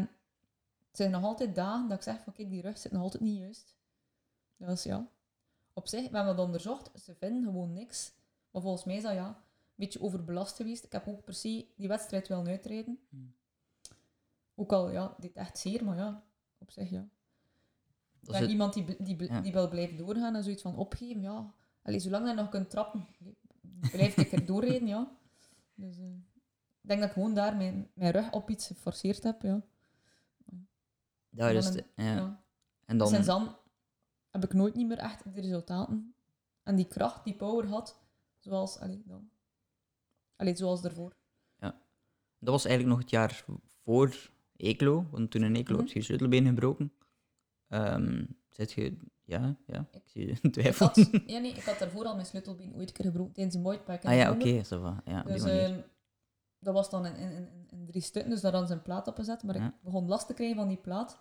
[0.87, 3.23] het zijn nog altijd dagen dat ik zeg van kijk, die rug zit nog altijd
[3.23, 3.75] niet juist.
[4.57, 5.07] Dus ja,
[5.73, 7.01] op zich, we hebben dat onderzocht.
[7.01, 8.13] Ze vinden gewoon niks.
[8.51, 9.43] Maar volgens mij is dat ja,
[9.83, 10.83] beetje overbelast geweest.
[10.83, 12.99] Ik heb ook per se die wedstrijd willen uitrijden.
[13.09, 13.33] Hmm.
[14.55, 16.23] Ook al, ja, dit echt zeer, maar ja,
[16.57, 16.99] op zich ja.
[16.99, 17.09] dat
[18.21, 19.41] Ben is het- iemand die, die, Ja.
[19.41, 21.53] die wil blijven doorgaan en zoiets van opgeven, ja.
[21.81, 23.07] Allee, zolang je nog kunt trappen,
[23.91, 25.11] blijf ik er doorrijden, ja.
[25.75, 26.05] Dus eh,
[26.81, 29.61] ik denk dat ik gewoon daar mijn, mijn rug op iets geforceerd heb, ja.
[31.29, 32.15] daar is een- ja.
[32.15, 32.43] ja.
[32.85, 33.55] En dan, Sinds dan
[34.29, 36.15] heb ik nooit niet meer echt de resultaten
[36.63, 37.99] en die kracht, die power had,
[38.39, 39.29] zoals, allee, dan.
[40.35, 41.15] Allee, zoals daarvoor.
[42.39, 43.43] dat was eigenlijk nog het jaar
[43.83, 45.83] voor Eeklo, want toen in Eeklo Mhm.
[45.83, 46.93] heb je je sleutelbeen gebroken.
[47.67, 50.85] Ehm zit je, ja, ja, ik zie je Ik twijfel.
[50.87, 53.63] had, ja, nee, ik had daarvoor al mijn sleutelbeen ooit een keer gebroken tijdens een
[53.63, 54.65] in Ah ja, oké, zomer.
[54.65, 55.79] zo van, ja, Dus ehm,
[56.59, 59.07] dat was dan in, in, in, in drie stukken, dus daar hadden ze een plaat
[59.07, 59.43] op gezet.
[59.43, 59.67] Maar Ja.
[59.67, 61.19] ik begon last te krijgen van die plaat.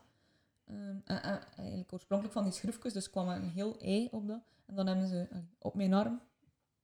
[0.64, 4.26] Ehm, en, en eigenlijk oorspronkelijk van die schroefjes, dus kwam er een heel ei op
[4.26, 4.40] dat.
[4.66, 6.20] En dan hebben ze op mijn arm.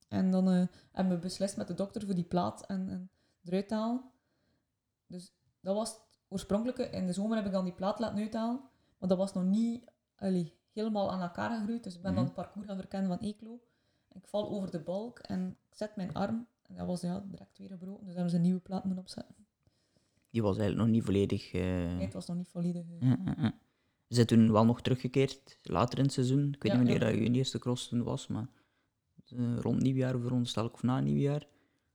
[0.08, 3.10] En dan eh, hebben we beslist met de dokter voor die plaat en, en
[3.44, 4.02] eruit halen.
[5.06, 6.82] Dus dat was het oorspronkelijke.
[6.90, 8.60] In de zomer heb ik dan die plaat laten uithalen.
[8.98, 9.84] Maar dat was nog niet
[10.16, 11.84] allee, helemaal aan elkaar gegroeid.
[11.84, 12.32] Dus ik ben dan Mhm.
[12.34, 13.60] het parcours gaan verkennen van Eeklo.
[14.12, 16.46] Ik val over de balk en ik zet mijn arm.
[16.62, 18.04] En dat was ja, direct weer gebroken.
[18.04, 19.34] Dus hebben ze een nieuwe plaat moeten opzetten.
[20.30, 21.52] Die was eigenlijk nog niet volledig...
[21.52, 22.84] eh, Nee, het was nog niet volledig.
[23.00, 23.18] ja.
[24.06, 26.48] Je bent toen wel nog teruggekeerd, later in het seizoen.
[26.52, 27.18] Ik weet Ja, niet wanneer ja.
[27.18, 28.48] dat je eerste cross toen was, maar
[29.32, 31.46] eh, rond nieuwjaar veronderstel ik, of na nieuwjaar.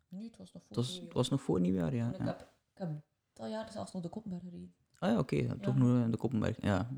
[0.07, 1.05] Nu, het was nog voor Het was, nieuwjaar.
[1.07, 2.09] het was nog voor nieuwjaar, ja.
[2.09, 2.39] Ik, heb,
[2.73, 2.89] ik heb
[3.33, 4.73] dat jaar zelfs nog de Koppenberg gereden.
[4.99, 6.61] Ah ja, oké, ja, toch nog de Koppenberg.
[6.61, 6.89] Ja.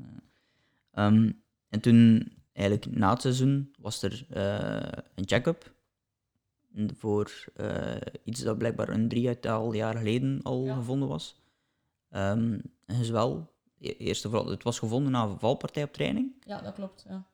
[0.90, 1.32] Ehm,
[1.68, 5.74] en toen, eigenlijk na het seizoen, was er eh, een check-up
[6.94, 10.74] voor eh, iets dat blijkbaar een drietal jaar geleden al Ja.
[10.74, 11.40] gevonden was.
[12.08, 16.32] Ehm en is wel, eerst en vooral, het was gevonden na een valpartij op training.
[16.46, 17.04] Ja, dat klopt.
[17.08, 17.26] Ja.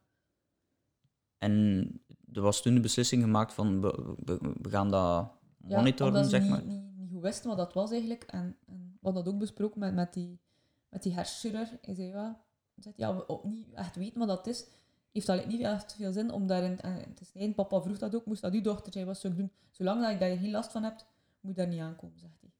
[1.42, 1.86] En
[2.32, 6.50] er was toen de beslissing gemaakt van, we, we, we gaan dat monitoren, zeg niet,
[6.50, 6.64] maar.
[6.64, 8.22] Niet, niet goed wisten wat dat was eigenlijk.
[8.22, 10.40] En, en we hadden dat ook besproken met, met die,
[10.88, 11.70] met die hersenchirurg.
[11.80, 12.44] Hij zei, ja,
[12.76, 14.66] zegt, ja, we opnieuw echt weten wat dat is.
[15.12, 16.76] Heeft dat niet echt veel zin om daarin
[17.14, 17.54] te snijden.
[17.54, 19.52] Papa vroeg dat ook, moest dat uw dochter zijn, wat zou ik doen?
[19.70, 21.06] Zolang dat je daar geen last van hebt,
[21.40, 22.52] moet je daar niet aankomen, zegt hij.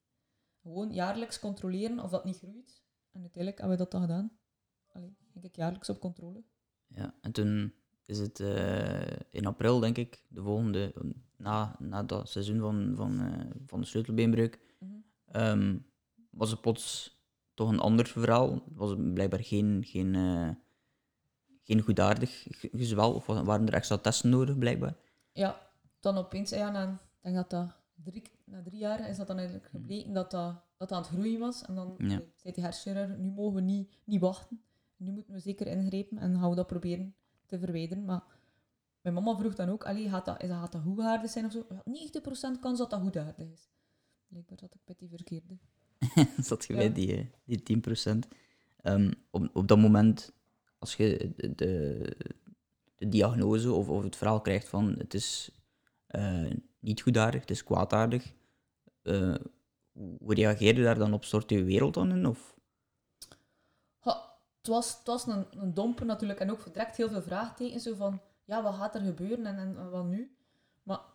[0.63, 2.83] Gewoon jaarlijks controleren of dat niet groeit.
[3.13, 4.33] En uiteindelijk hebben we dat dan gedaan.
[4.93, 6.43] allee, ging ik jaarlijks op controle.
[6.87, 7.73] Ja, en toen
[8.07, 10.95] is het eh, in april, denk ik, de volgende,
[11.37, 14.93] na, na dat seizoen van, van, eh, van de sleutelbeenbreuk, Mhm.
[15.27, 15.79] ehm,
[16.31, 17.17] was het plots
[17.55, 18.63] toch een ander verhaal.
[18.75, 20.49] Was het blijkbaar geen, geen, eh,
[21.63, 24.97] geen goedaardig ge- gezwel, of wa- waren er extra testen nodig, blijkbaar?
[25.33, 29.27] Ja, dan opeens, ja, na, ik denk dat dat drie, na drie jaar is dat
[29.27, 31.63] dan eigenlijk gebleken dat dat, dat dat aan het groeien was.
[31.65, 32.21] En dan Ja.
[32.37, 34.63] zei die hersenchirurg, nu mogen we niet, niet wachten.
[34.97, 37.15] Nu moeten we zeker ingrijpen en gaan we dat proberen
[37.53, 38.05] te verwijderen.
[38.05, 38.23] Maar
[39.01, 41.53] mijn mama vroeg dan ook, allee, gaat dat, is dat, gaat dat goedaardig zijn of
[41.53, 41.67] zo?
[41.69, 41.83] Ja,
[42.57, 43.69] 90% kans dat dat goedaardig is.
[44.27, 45.59] Blijkbaar zat ik met die verkeerde.
[46.49, 46.79] Zat je Ja.
[46.79, 48.29] bij die, eh, die 10%?
[48.77, 50.33] Ehm, op, op dat moment,
[50.79, 52.01] als je de, de,
[52.97, 55.51] de diagnose of, of het verhaal krijgt van het is
[56.07, 56.51] eh,
[56.81, 58.35] niet goedaardig, het is kwaadaardig,
[59.03, 59.35] eh,
[59.93, 61.25] hoe reageer je daar dan op?
[61.25, 62.27] Stort je wereld dan in?
[62.27, 62.57] Of?
[64.63, 67.83] Het was, het was een, een domper natuurlijk en ook direct heel veel vraagtekens.
[67.83, 70.37] Zo van, ja, wat gaat er gebeuren en, en, wat nu?
[70.83, 71.07] Maar het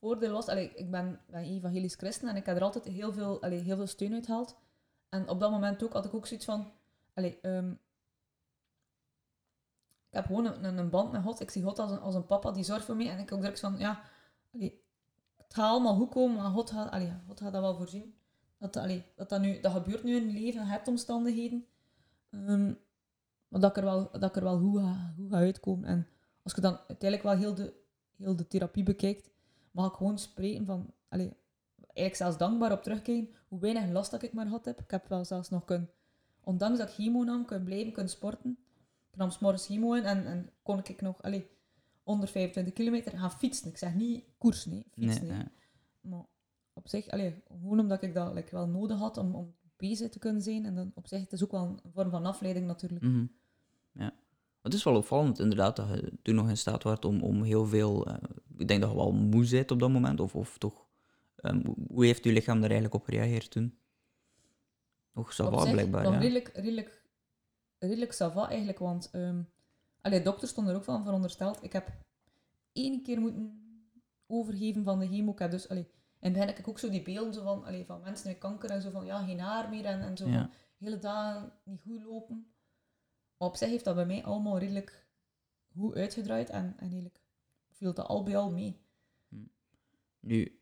[0.00, 3.42] voordeel was, allee, ik ben, ben evangelisch christen en ik heb er altijd heel veel,
[3.42, 4.56] allee, heel veel steun uit gehaald.
[5.08, 6.72] En op dat moment ook had ik ook zoiets van,
[7.14, 7.70] allee, ehm,
[10.08, 11.40] ik heb gewoon een, een, band met God.
[11.40, 13.10] Ik zie God als een, als een papa die zorgt voor mij.
[13.10, 14.00] En ik ook direct van, ja,
[14.58, 14.74] het
[15.48, 18.14] gaat allemaal goed komen, maar God gaat, God gaat dat wel voorzien.
[18.58, 21.66] Dat, allee, dat, dat, nu, dat gebeurt nu in je leven, je hebt omstandigheden.
[22.30, 25.88] Maar dat ik er wel, dat ik er wel goed ga, goed ga uitkomen.
[25.88, 26.06] En
[26.42, 27.74] als je dan uiteindelijk wel heel de,
[28.16, 29.30] heel de therapie bekijkt,
[29.70, 30.92] mag ik gewoon spreken van...
[31.08, 31.36] Allee,
[31.76, 34.80] eigenlijk zelfs dankbaar op terugkijken hoe weinig last dat ik maar gehad heb.
[34.80, 35.90] Ik heb wel zelfs nog kunnen...
[36.40, 38.58] Ondanks dat ik chemo nam, kunnen blijven, kunnen sporten.
[39.10, 41.50] Ik nam 's morgens chemo in en, en kon ik nog allee,
[42.02, 43.68] onder 25 kilometer gaan fietsen.
[43.68, 45.26] Ik zeg niet koersen, nee, fietsen.
[45.26, 45.46] Nee, nee.
[46.00, 46.24] Maar
[46.72, 50.18] op zich, allee, gewoon omdat ik dat like, wel nodig had om, om bezig te
[50.18, 50.64] kunnen zijn.
[50.64, 53.04] En dan op zich, het is ook wel een vorm van afleiding natuurlijk.
[53.04, 53.24] mhm.
[53.92, 54.12] Ja.
[54.62, 57.66] Het is wel opvallend inderdaad dat je toen nog in staat was om, om heel
[57.66, 58.06] veel...
[58.06, 58.14] eh,
[58.58, 60.86] ik denk dat je wel moe bent op dat moment, of, of toch...
[61.36, 63.78] ehm, hoe- heeft je lichaam daar eigenlijk op gereageerd toen?
[65.12, 66.18] Nog ça Op va, zich blijkbaar, ja.
[66.18, 67.02] redelijk, redelijk,
[67.78, 69.42] redelijk ça va eigenlijk, want ehm
[70.00, 71.62] allee, de dokter stond er ook van verondersteld.
[71.62, 71.88] Ik heb
[72.72, 73.62] één keer moeten
[74.26, 75.32] overgeven van de chemo.
[75.32, 75.86] Ik heb dus, allee,
[76.20, 78.70] het begin heb ik ook zo die beelden zo van, allee, van mensen met kanker
[78.70, 80.50] en zo van, ja, geen haar meer en, en zo Ja.
[80.78, 82.52] hele dagen niet goed lopen.
[83.36, 85.06] Maar op zich heeft dat bij mij allemaal redelijk
[85.76, 87.20] goed uitgedraaid en, en eigenlijk
[87.72, 88.80] viel dat al bij al mee.
[90.20, 90.60] Nu,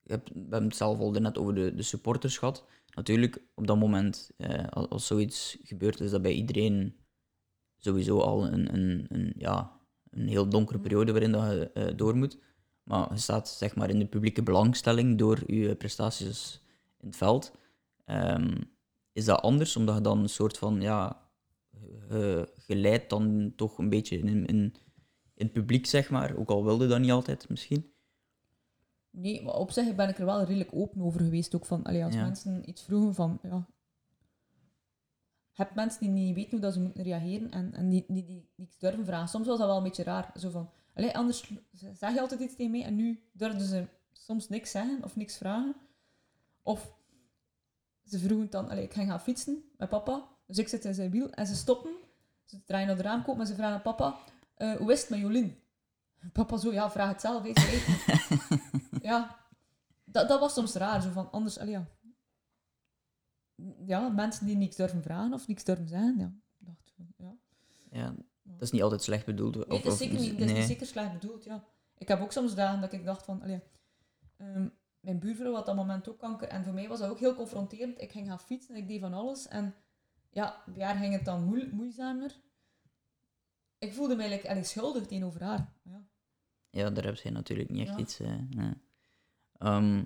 [0.00, 2.66] je hebt, we hebben het zelf al net over de, de supporters gehad.
[2.94, 6.96] Natuurlijk, op dat moment, eh, als, als zoiets gebeurt, is dat bij iedereen
[7.76, 9.80] sowieso al een, een, een, ja,
[10.10, 12.38] een heel donkere periode waarin dat je eh, door moet.
[12.90, 16.62] Maar je staat zeg maar, in de publieke belangstelling door je prestaties
[17.00, 17.52] in het veld.
[18.04, 18.56] Ehm,
[19.12, 21.28] is dat anders, omdat je dan een soort van, ja,
[22.66, 24.46] leidt dan toch een beetje in, in,
[25.34, 26.36] in het publiek, zeg maar.
[26.36, 27.92] Ook al wilde dat niet altijd, misschien.
[29.10, 31.54] Nee, maar op zich ben ik er wel redelijk open over geweest.
[31.54, 32.22] Ook van, allee, als Ja.
[32.22, 33.68] mensen iets vroegen van, ja...
[35.52, 38.24] Je hebt mensen die niet weten hoe dat ze moeten reageren en, en die, die,
[38.24, 39.28] die niets durven vragen.
[39.28, 40.32] Soms was dat wel een beetje raar.
[40.34, 44.48] Zo van, allee, anders zeg je altijd iets tegen mij en nu durfden ze soms
[44.48, 45.74] niks zeggen of niks vragen.
[46.62, 46.92] Of
[48.04, 50.28] ze vroegen dan, allee, ik ga gaan fietsen met papa.
[50.46, 51.92] Dus ik zit in zijn wiel en ze stoppen.
[52.44, 54.18] Ze draaien naar de raamkoop en ze vragen aan papa,
[54.54, 55.58] eh, hoe is het met Jolien?
[56.32, 57.42] Papa zo, ja, vraag het zelf.
[57.42, 57.90] weet
[59.02, 59.38] ja,
[60.04, 61.02] dat, dat was soms raar.
[61.02, 61.86] Zo van, anders, allee, ja.
[63.86, 66.32] Ja, mensen die niks durven vragen of niks durven zeggen, ja.
[66.58, 67.34] Ik dacht, ja.
[67.90, 68.14] Ja,
[68.52, 69.54] dat is niet altijd slecht bedoeld.
[69.54, 70.62] Nee, of- het is of- zeker niet, is nee.
[70.62, 71.64] zeker slecht bedoeld, ja.
[71.98, 73.60] Ik heb ook soms dagen dat ik dacht van, allee,
[74.36, 74.68] ehm,
[75.00, 78.00] mijn buurvrouw had dat moment ook kanker en voor mij was dat ook heel confronterend.
[78.00, 79.74] Ik ging gaan fietsen, ik deed van alles en
[80.30, 82.36] ja, bij haar ging het dan moe, moeizamer.
[83.78, 85.72] Ik voelde me eigenlijk allee, schuldig tegenover haar.
[85.82, 86.02] Ja.
[86.70, 87.98] Ja, daar heb je natuurlijk niet echt Ja.
[87.98, 88.18] iets.
[88.50, 88.72] nee.
[89.58, 90.04] Ehm,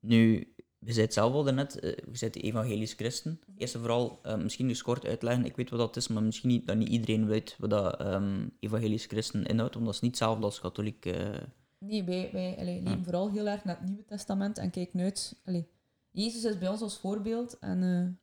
[0.00, 0.54] nu,
[0.84, 3.40] je zei het zelf al daarnet, eh, je bent evangelisch christen.
[3.56, 6.48] Eerst en vooral, eh, misschien dus kort uitleggen, ik weet wat dat is, maar misschien
[6.48, 10.10] niet, dat niet iedereen weet wat dat ehm, evangelisch christen inhoudt, want dat is niet
[10.10, 11.06] hetzelfde als katholiek.
[11.06, 11.30] eh,
[11.78, 15.40] Nee, wij, wij allee, leven vooral heel erg naar het Nieuwe Testament en kijken uit.
[15.44, 15.68] Allee,
[16.10, 18.18] Jezus is bij ons als voorbeeld en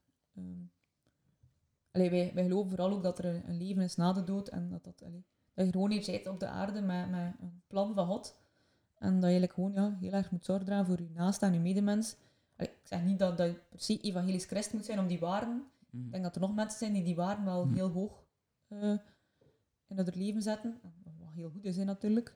[1.91, 4.47] allee, wij, wij geloven vooral ook dat er een, een leven is na de dood
[4.47, 7.61] en dat, dat, allee, dat je gewoon hier zit op de aarde met, met een
[7.67, 8.35] plan van God.
[8.97, 11.53] En dat je eigenlijk gewoon ja, heel erg moet zorgen dragen voor je naaste en
[11.53, 12.15] je medemens.
[12.59, 15.63] Ik zeg niet dat, dat je per se evangelisch christen moet zijn om die waarden.
[15.89, 16.05] Mhm.
[16.05, 17.73] Ik denk dat er nog mensen zijn die die waarden wel Mhm.
[17.75, 18.23] heel hoog
[18.67, 18.93] eh,
[19.87, 20.79] in het leven zetten.
[21.19, 22.33] Wat heel goed is hè, natuurlijk.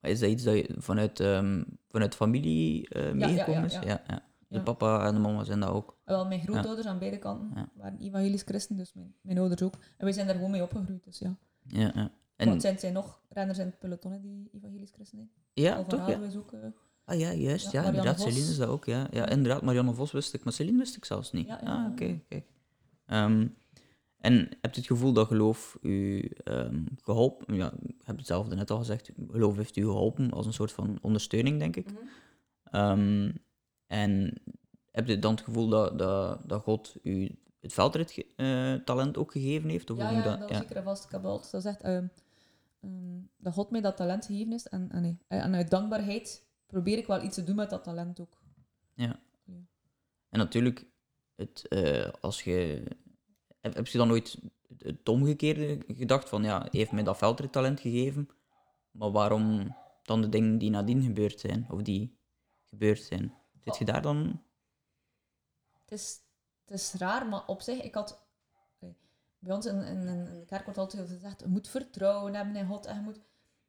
[0.00, 3.72] maar is dat iets dat je vanuit, ehm, vanuit familie ja, meegekomen ja, is?
[3.74, 3.82] ja.
[3.82, 4.22] Ja, ja.
[4.48, 5.96] De papa en de mama zijn dat ook.
[6.04, 9.74] En wel, mijn grootouders aan beide kanten waren evangelisch christen, dus mijn, mijn ouders ook.
[9.74, 11.36] En wij zijn daar gewoon mee opgegroeid, dus ja.
[11.62, 12.10] Ja, ja.
[12.36, 15.30] En, En, zijn, zijn nog renners in het peloton die evangelisch christen zijn?
[15.52, 16.08] ja, toch?
[16.08, 16.18] Ja.
[16.20, 16.52] Is ook...
[16.52, 16.60] eh,
[17.04, 17.70] Ah ja, juist.
[17.70, 18.20] Ja, Marianne inderdaad.
[18.20, 18.84] Celine is dat ook.
[18.84, 19.62] Ja, ja inderdaad.
[19.62, 21.48] Marianne Vos wist ik, maar Celine wist ik zelfs niet.
[21.48, 22.20] Ah, oké.
[22.28, 22.44] kijk.
[23.06, 23.46] Ehm,
[24.18, 27.54] en heb je het gevoel dat geloof u ehm, geholpen...
[27.54, 29.10] Ja, ik heb het zelf net al gezegd.
[29.30, 31.92] Geloof heeft u geholpen als een soort van ondersteuning, denk ik.
[31.92, 31.96] Mhm.
[32.64, 33.32] Ehm,
[33.86, 34.40] en
[34.90, 39.90] heb je dan het gevoel dat, dat, dat God u het veldrittalent ook gegeven heeft?
[39.90, 40.58] Of ja, ja, moet dat, ja.
[40.58, 41.04] zeker vast.
[41.04, 41.82] Ik heb altijd gezegd
[43.38, 44.68] dat God mij dat talent gegeven is.
[44.68, 48.20] En, en, nee, en uit dankbaarheid probeer ik wel iets te doen met dat talent
[48.20, 48.40] ook.
[50.28, 50.86] En natuurlijk,
[51.34, 52.84] het, eh, als je,
[53.60, 54.38] heb, heb je dan nooit
[54.78, 58.28] het, omgekeerde gedacht van, ja, heeft mij dat veldrittalent gegeven,
[58.90, 62.18] maar waarom dan de dingen die nadien gebeurd zijn, of die
[62.68, 63.34] gebeurd zijn?
[63.64, 64.42] Zit je daar dan...
[65.72, 66.20] Het is,
[66.64, 68.20] het is raar, maar op zich, ik had...
[69.38, 72.66] Bij ons in, in, in de kerk wordt altijd gezegd, je moet vertrouwen hebben in
[72.66, 72.86] God.
[72.86, 73.20] En, je moet,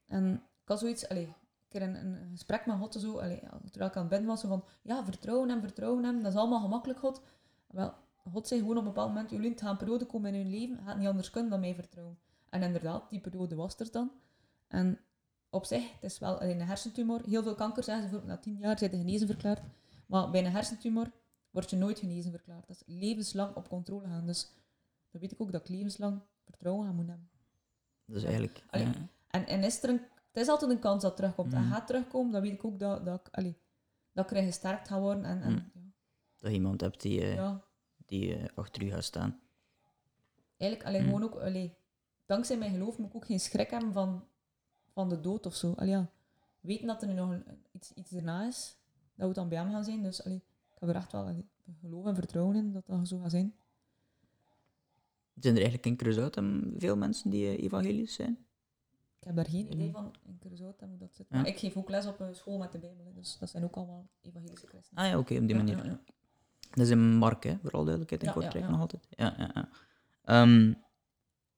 [0.08, 1.08] en ik had zoiets...
[1.08, 1.34] Allee, een
[1.74, 4.42] keer een, een gesprek met God, zo, allee, ja, terwijl ik aan het bidden was,
[4.42, 7.22] zo van, ja, vertrouwen hem, vertrouwen hem, dat is allemaal gemakkelijk, God.
[7.68, 7.94] Wel,
[8.32, 10.50] God zei gewoon op een bepaald moment, jullie het gaat een periode komen in hun
[10.50, 12.18] leven, gaat niet anders kunnen dan mij vertrouwen.
[12.50, 14.12] En inderdaad, die periode was er dan.
[14.68, 15.00] En
[15.50, 17.22] op zich, het is wel allee, een hersentumor.
[17.26, 19.62] Heel veel kanker zeggen ze, voor, na tien jaar zijn ze genezen verklaard.
[20.06, 21.12] Maar bij een hersentumor
[21.50, 22.68] word je nooit genezen verklaard.
[22.68, 24.26] Dat is levenslang op controle gaan.
[24.26, 24.52] Dus
[25.12, 27.30] dan weet ik ook dat ik levenslang vertrouwen aan moet hebben.
[28.06, 28.64] Dat is eigenlijk...
[28.72, 28.92] Ja.
[29.28, 30.02] En, en is er een,
[30.34, 31.54] het is altijd een kans dat het terugkomt.
[31.54, 31.72] En Mhm.
[31.72, 33.58] gaat terugkomen, dan weet ik ook dat, dat, ik, allee,
[34.12, 35.26] dat ik erin gesterkt ga worden.
[35.26, 35.86] En, en, Mhm.
[36.38, 37.64] dat je iemand hebt die, eh, ja,
[38.06, 39.40] die eh, achter u gaat staan.
[40.58, 41.10] eigenlijk allee, Mhm.
[41.16, 41.74] gewoon ook, allee,
[42.26, 44.24] dankzij mijn geloof moet ik ook geen schrik hebben van,
[44.92, 45.74] van de dood of zo.
[45.76, 46.10] Allee, ja,
[46.60, 48.78] weten dat er nu nog een- iets, iets erna is,
[49.16, 50.04] dat we dan bij hem gaan zijn.
[50.04, 50.38] Dus allee,
[50.74, 51.46] ik heb er echt wel allee,
[51.82, 53.56] geloof en vertrouwen in dat dat zo gaat zijn.
[55.40, 58.43] Zijn er eigenlijk in Curaçao veel mensen die eh, evangelisch zijn?
[59.24, 61.30] Ik heb daar geen idee van in Curaçao en hoe dat zit.
[61.30, 63.64] Maar ik geef ook les op een school met de Bijbel, hè, dus dat zijn
[63.64, 65.04] ook allemaal evangelische christenen.
[65.04, 65.78] Ah ja, oké, op die manier.
[65.78, 66.00] ja, ja.
[66.70, 69.08] Dat is in Mark, hè, voor alle duidelijkheid, in Ja, Kortrijk nog altijd.
[69.10, 69.70] Ja, ja, ja.
[70.24, 70.74] Ehm,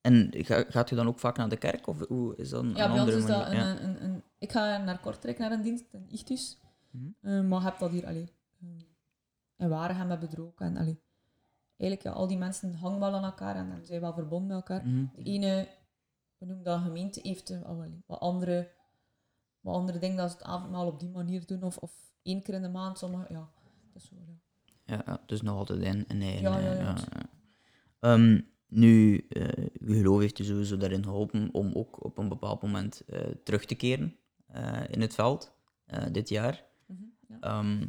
[0.02, 2.70] en ga, gaat u dan ook vaak naar de kerk, of hoe is dat een
[2.70, 3.60] Ja, bij ons andere is dat manier?
[3.62, 3.80] een, Ja.
[3.82, 6.58] een, een, een- Ik ga naar Kortrijk, naar een dienst, in Ichtus.
[6.92, 7.06] Mhm.
[7.22, 8.68] Eh, maar heb dat hier, allee, eh,
[9.58, 10.60] in Waregem hebben we ook.
[10.62, 11.00] En, allee,
[11.78, 14.56] eigenlijk, ja, al die mensen hangen wel aan elkaar en, en zijn wel verbonden met
[14.70, 14.88] elkaar.
[14.88, 15.06] Mhm.
[15.16, 15.68] De ene,
[16.46, 18.72] we noemen dat gemeente, heeft wel wat andere,
[19.60, 21.64] wat andere dingen dat ze het avondmaal op die manier doen.
[21.64, 21.92] Of, of
[22.22, 23.50] één keer in de maand, sommige, ja.
[23.94, 25.04] Dat is zo, ja.
[25.06, 26.42] Ja, dus nog altijd een, een eigen...
[26.42, 26.96] Ja, ja, eh, ja.
[26.96, 27.30] ja.
[28.00, 32.62] Ehm, nu, eh uw geloof heeft u sowieso daarin geholpen om ook op een bepaald
[32.62, 33.04] moment
[33.44, 34.18] terug te keren
[34.90, 35.54] in het veld,
[36.12, 36.66] dit jaar.
[36.88, 37.40] Mhm, ja.
[37.40, 37.88] Ehm,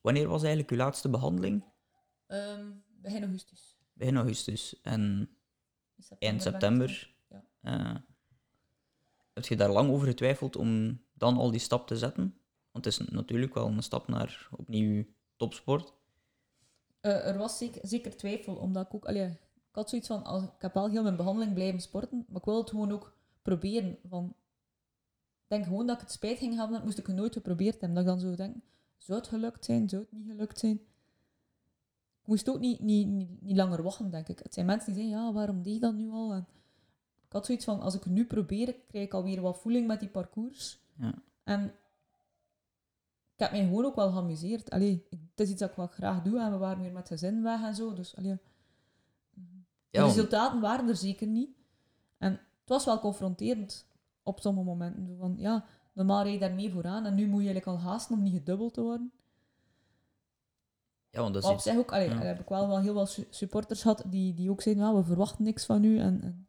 [0.00, 1.64] wanneer was eigenlijk uw laatste behandeling?
[2.26, 3.76] Ehm, begin augustus.
[3.92, 4.80] Begin augustus.
[4.82, 5.28] En
[6.08, 7.13] In eind september.
[7.64, 7.94] Eh,
[9.32, 12.38] heb je daar lang over getwijfeld om dan al die stap te zetten?
[12.72, 15.04] Want het is natuurlijk wel een stap naar opnieuw
[15.36, 15.92] topsport.
[17.00, 19.04] Eh, er was zeker, zeker twijfel, omdat ik ook...
[19.04, 19.26] Allee,
[19.68, 22.58] ik had zoiets van, ik heb wel heel mijn behandeling blijven sporten, maar ik wil
[22.58, 23.98] het gewoon ook proberen.
[24.08, 24.24] Van,
[25.42, 27.94] ik denk gewoon dat ik het spijt ging hebben, dat moest ik nooit geprobeerd hebben.
[27.94, 28.56] Dat ik dan zo denk,
[28.98, 30.80] zou het gelukt zijn, zou het niet gelukt zijn?
[32.20, 33.06] Ik moest ook niet, niet,
[33.40, 34.38] niet, langer wachten, denk ik.
[34.38, 36.32] Het zijn mensen die zeggen, ja, waarom deed je dat nu al?
[36.32, 36.46] En
[37.34, 40.08] had zoiets van, als ik het nu probeer, krijg ik alweer wat voeling met die
[40.08, 40.78] parcours.
[40.98, 41.14] Ja.
[41.44, 41.64] En
[43.34, 44.70] ik heb mij gewoon ook wel geamuseerd.
[44.70, 47.42] Allee, het is iets dat ik wel graag doe en we waren weer met gezin
[47.42, 47.92] weg en zo.
[47.92, 48.38] Dus allee,
[49.34, 49.42] de
[49.90, 51.50] Ja, resultaten waren er zeker niet.
[52.18, 53.86] En het was wel confronterend
[54.22, 55.16] op sommige momenten.
[55.18, 58.22] Van, ja, normaal rijd je daarmee vooraan en nu moet je eigenlijk al haasten om
[58.22, 59.12] niet gedubbeld te worden.
[61.10, 62.16] ja, want dat is Maar op iets- zich ook, allee, ja.
[62.18, 65.04] heb ik wel, wel heel veel su- supporters gehad die, die ook zeiden, ja, we
[65.04, 65.98] verwachten niks van u.
[65.98, 66.46] En,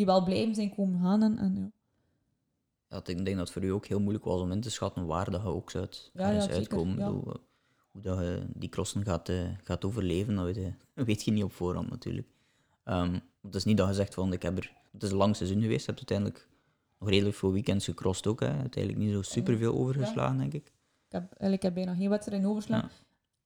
[0.00, 1.22] die wel blijven zijn komen gaan.
[1.22, 1.70] En, en, ja.
[2.88, 5.06] Ja, ik denk dat het voor u ook heel moeilijk was om in te schatten
[5.06, 6.98] waar dat je ook zou uit, Ja, zeker, uitkomen.
[6.98, 7.06] ja.
[7.06, 7.12] Eh,
[7.90, 10.72] hoe dat je die crossen gaat, eh, gaat overleven, dat weet je,
[11.04, 12.28] weet je niet op voorhand natuurlijk.
[12.84, 14.72] Ehm, het is niet dat je zegt van, ik heb er...
[14.92, 16.48] Het is een lang seizoen geweest, je hebt uiteindelijk
[16.98, 18.40] nog redelijk veel weekends gecrossed ook.
[18.40, 18.58] Hè.
[18.58, 20.66] Uiteindelijk niet zo superveel overgeslagen, denk ik.
[20.66, 22.80] Ik heb, eigenlijk heb bijna geen wedstrijd overslaan.
[22.80, 22.90] Ja.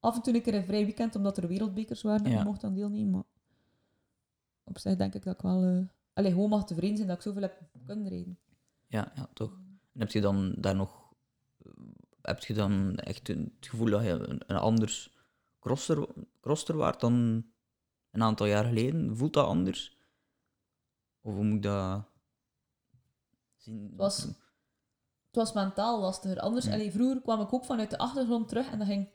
[0.00, 2.60] Af en toe een keer een vrij weekend, omdat er wereldbekers waren en ik mocht
[2.60, 3.10] dan deelnemen.
[3.10, 3.24] Maar
[4.64, 5.62] op zich denk ik dat ik wel...
[5.62, 5.78] eh
[6.14, 8.38] allee, gewoon mag tevreden zijn dat ik zoveel heb kunnen rijden.
[8.86, 9.50] Ja, ja, toch.
[9.92, 11.02] En heb je dan daar nog...
[12.22, 15.16] Heb je dan echt het gevoel dat je een, een anders
[15.60, 16.08] crosser,
[16.40, 17.44] crosser waart dan
[18.10, 19.16] een aantal jaar geleden?
[19.16, 19.96] Voelt dat anders?
[21.20, 22.04] Of hoe moet ik dat
[23.56, 23.82] zien?
[23.82, 24.36] Het was, het
[25.30, 26.40] was mentaal lastiger.
[26.40, 26.72] Anders, Ja.
[26.72, 29.08] allee, vroeger kwam ik ook vanuit de achtergrond terug en dan ging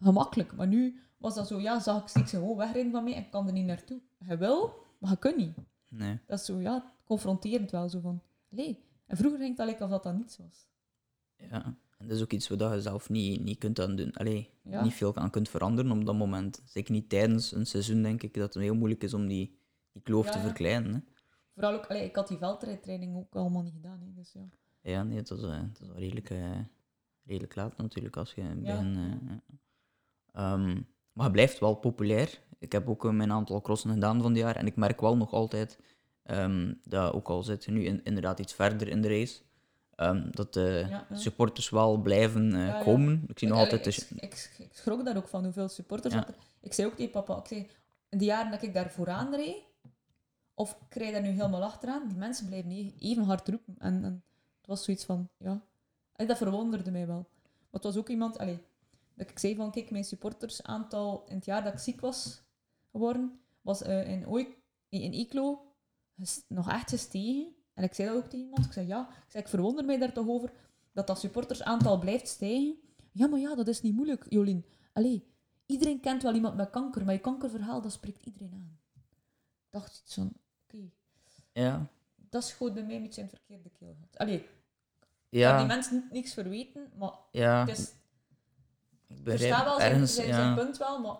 [0.00, 0.54] gemakkelijk.
[0.54, 3.46] Maar nu was dat zo, ja, zag ik, ze gewoon wegrijden van mij en kan
[3.46, 4.00] er niet naartoe.
[4.18, 5.56] Je wil, maar je kunt niet.
[5.96, 6.18] Nee.
[6.26, 7.88] Dat is zo, ja, confronterend wel.
[7.88, 8.78] Zo van, nee.
[9.06, 10.68] En vroeger ging het al dat dat niets was.
[11.36, 11.64] Ja.
[11.98, 14.12] En dat is ook iets waar je zelf niet, niet kunt aan doen.
[14.12, 14.82] Allee, Ja.
[14.82, 16.62] niet veel aan kunt veranderen op dat moment.
[16.64, 19.58] Zeker niet tijdens een seizoen, denk ik, dat het heel moeilijk is om die,
[19.92, 20.94] die kloof Ja, te verkleinen.
[20.94, 21.00] Hè.
[21.54, 24.00] Vooral ook, allee, ik had die veldrijdtraining ook allemaal niet gedaan.
[24.00, 24.48] Hè, dus ja.
[24.80, 26.58] Ja, nee, het was, eh, het was wel redelijk, eh,
[27.24, 28.54] redelijk laat natuurlijk als je Ja.
[28.54, 28.94] begin...
[28.94, 29.42] ja.
[30.32, 30.80] Ehm,
[31.12, 32.40] maar het blijft wel populair.
[32.64, 35.16] Ik heb ook eh, mijn aantal crossen gedaan van het jaar en ik merk wel
[35.16, 35.78] nog altijd
[36.22, 39.40] ehm, dat, ook al zit je nu in- inderdaad iets verder in de race,
[39.94, 41.16] ehm, dat de Ja, ja.
[41.16, 43.24] supporters wel blijven eh, komen.
[43.26, 43.96] Ik zie nog Allee, altijd...
[43.96, 46.26] ik, de- ik, ik schrok daar ook van hoeveel supporters er...
[46.60, 47.66] Ik zei ook tegen papa, ik zei,
[48.08, 49.56] in de jaren dat ik daar vooraan reed,
[50.54, 53.74] of ik rijd daar nu helemaal achteraan, die mensen blijven niet even hard roepen.
[53.78, 54.22] En, en
[54.58, 55.60] het was zoiets van, ja...
[56.16, 57.26] En dat verwonderde mij wel.
[57.42, 58.58] Maar het was ook iemand, allee,
[59.14, 62.42] dat ik zei van, kijk, mijn supportersaantal in het jaar dat ik ziek was
[62.94, 65.28] geworden, was eh, in, Oik, in
[66.16, 67.54] ges- nog echt gestegen.
[67.74, 68.64] En ik zei dat ook tegen iemand.
[68.64, 70.52] Ik zei, ja, ik, zei, ik verwonder mij daar toch over
[70.92, 72.78] dat dat supportersaantal blijft stijgen.
[73.12, 74.64] Ja, maar ja, dat is niet moeilijk, Jolien.
[74.92, 75.26] Allee,
[75.66, 78.78] iedereen kent wel iemand met kanker, maar je kankerverhaal, dat spreekt iedereen aan.
[78.94, 80.32] Ik dacht iets van,
[80.62, 80.90] oké,
[81.52, 81.86] Ja,
[82.16, 83.96] dat schoot bij mij een beetje in het verkeerde keel.
[84.14, 84.46] Allee,
[85.28, 87.66] ja, die mensen niks verweten, maar ja.
[87.66, 87.92] het is,
[89.06, 90.34] Ik begrijp wel zijn, ergens, zijn, ja.
[90.34, 91.16] zijn punt wel, maar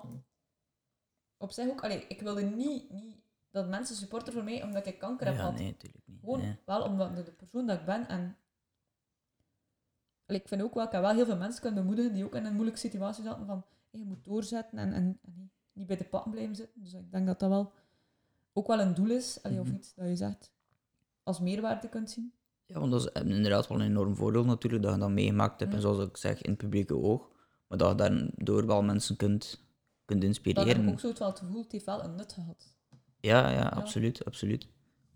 [1.45, 3.17] op zich ook, allee, ik wilde niet, niet
[3.51, 5.59] dat mensen supporter voor mij omdat ik kanker heb Ja, gehad.
[5.59, 6.21] nee, natuurlijk niet.
[6.21, 6.57] Gewoon Nee.
[6.65, 8.09] wel omdat de, de persoon dat ik ben.
[8.09, 8.37] En
[10.27, 12.35] Allee, ik vind ook wel, ik heb wel heel veel mensen kunnen bemoedigen die ook
[12.35, 15.97] in een moeilijke situatie zaten van hey, je moet doorzetten en, en, en niet- bij
[15.97, 16.83] de pakken blijven zitten.
[16.83, 17.73] Dus ik denk dat dat wel
[18.53, 19.77] ook wel een doel is, allee, of Mhm.
[19.77, 20.53] iets dat je zegt
[21.23, 22.33] als meerwaarde kunt zien.
[22.67, 25.75] Ja, want dat is inderdaad wel een enorm voordeel natuurlijk, dat je dat meegemaakt hebt.
[25.75, 27.31] En zoals ik zeg, in het publieke oog.
[27.69, 29.64] Maar dat je daardoor wel mensen kunt,
[30.05, 30.87] kunt Dat heb inspireren.
[30.87, 32.75] ik ook zo het wel het gevoel, het heeft wel een nut gehad.
[33.21, 34.69] Ja, ja, absoluut, absoluut.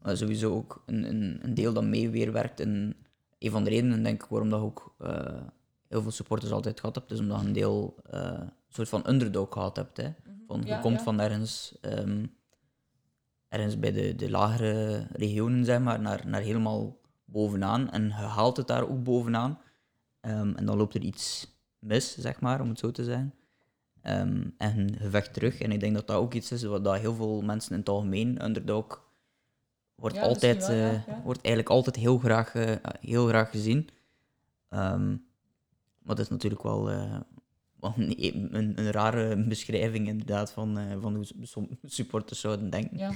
[0.03, 2.61] Maar sowieso ook een, een, een deel dat meewerkt.
[2.61, 2.97] En
[3.39, 5.43] een van de redenen, denk ik, waarom dat je ook eh,
[5.89, 9.09] heel veel supporters altijd gehad hebt, is omdat je een deel, eh, een soort van
[9.09, 9.97] underdog gehad hebt.
[9.97, 10.13] Hè.
[10.47, 11.03] Van, je komt ja.
[11.03, 12.27] van ergens, ehm,
[13.49, 17.91] ergens bij de, de lagere regionen, zeg maar, naar, naar helemaal bovenaan.
[17.91, 19.59] En je haalt het daar ook bovenaan.
[20.21, 23.35] Ehm, en dan loopt er iets mis, zeg maar, om het zo te zeggen.
[24.09, 25.61] Ehm, en je vecht terug.
[25.61, 27.89] En ik denk dat dat ook iets is wat dat heel veel mensen in het
[27.89, 29.05] algemeen, underdog,
[29.95, 31.21] wordt, Ja, altijd, wel, eh, ja.
[31.25, 33.89] wordt eigenlijk altijd heel graag, eh, heel graag gezien.
[34.69, 35.09] Ehm,
[35.99, 37.21] maar dat is natuurlijk wel eh,
[37.81, 42.99] wel een, een, een rare beschrijving inderdaad van, van hoe supporters zouden denken.
[42.99, 43.13] Ja.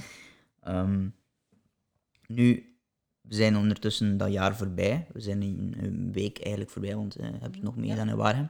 [0.59, 1.07] Ehm,
[2.27, 2.75] nu,
[3.21, 5.07] we zijn ondertussen dat jaar voorbij.
[5.13, 8.49] We zijn een, week eigenlijk voorbij, want we hebben het nog meegedaan in Warhem.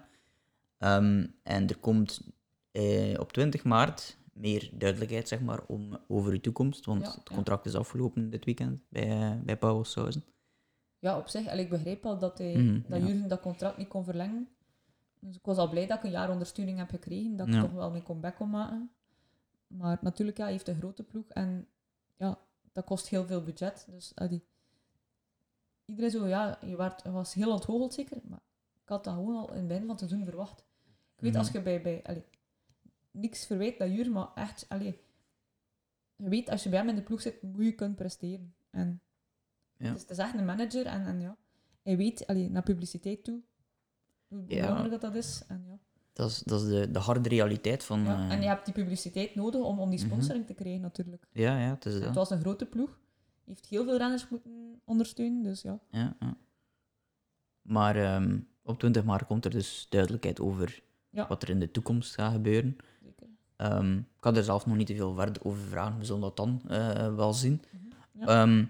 [0.83, 2.21] Ehm, en er komt
[2.71, 7.29] eh, op 20 maart meer duidelijkheid zeg maar, om, over uw toekomst, want Ja, het
[7.29, 7.35] ja.
[7.35, 10.23] contract is afgelopen dit weekend bij, bij Pauwelshuizen.
[10.99, 13.07] Ja, op zich, allee, ik begreep al dat, hij, Mhm, dat ja.
[13.07, 14.47] Jurgen dat contract niet kon verlengen.
[15.19, 17.71] Dus ik was al blij dat ik een jaar ondersteuning heb gekregen, dat ik toch
[17.71, 18.91] wel mijn comeback kon maken.
[19.67, 21.67] Maar natuurlijk, ja, hij heeft een grote ploeg en
[22.17, 22.37] ja,
[22.71, 23.87] dat kost heel veel budget.
[23.89, 24.13] Dus
[25.85, 28.41] iedereen zo, ja, je werd, was heel ontgoocheld zeker, maar
[28.83, 30.65] ik had dat gewoon al in het begin van het seizoen verwacht.
[31.23, 31.41] Ik weet, Mhm.
[31.41, 32.23] als je bij, bij allee,
[33.11, 34.99] niks verwijt dat Jur, maar echt, allee,
[36.15, 38.53] je weet, als je bij hem in de ploeg zit, moet je kunnen presteren.
[38.69, 39.01] En
[39.77, 39.91] Ja.
[39.91, 41.37] dus het is echt een manager en, en ja,
[41.83, 43.41] hij weet allee, naar publiciteit toe
[44.27, 44.61] hoe Ja.
[44.61, 45.43] belangrijk dat, dat is.
[45.47, 45.77] En, ja.
[46.13, 48.03] Dat is, dat is de, de harde realiteit van...
[48.03, 50.07] Ja, eh, en je hebt die publiciteit nodig om, om die Mhm.
[50.07, 51.27] sponsoring te krijgen natuurlijk.
[51.31, 52.15] ja, ja, het is Het dat.
[52.15, 52.89] was een grote ploeg.
[52.89, 55.79] Hij heeft heel veel renners moeten ondersteunen, dus ja.
[55.89, 56.37] Ja, ja.
[57.61, 60.83] Maar ehm, op 20 maart komt er dus duidelijkheid over
[61.13, 61.27] Ja.
[61.27, 62.77] wat er in de toekomst gaat gebeuren.
[63.03, 63.27] Zeker.
[63.55, 66.37] Ehm, ik kan er zelf nog niet te veel verder over vragen, we zullen dat
[66.37, 67.61] dan eh, wel zien.
[68.11, 68.25] Ja.
[68.25, 68.65] Ehm,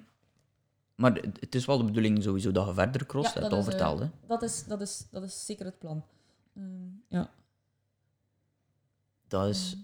[0.96, 3.60] maar het- is wel de bedoeling sowieso dat je verder cross, Ja, dat dat al
[3.60, 4.00] is, eh, verteld.
[4.00, 4.10] hè.
[4.28, 6.04] Dat is, dat, is, dat is zeker het plan.
[6.56, 7.30] Ehm, ja.
[9.28, 9.78] Dat is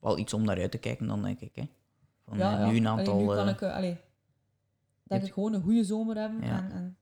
[0.00, 1.54] wel iets om naar uit te kijken dan, denk ik.
[1.56, 1.68] Hè.
[2.26, 3.20] Van ja, eh, nu een Allee, aantal...
[3.20, 3.96] nu kan ik, allee,
[5.06, 6.40] hebt- ik gewoon een goede zomer hebben.
[6.42, 6.96] En, en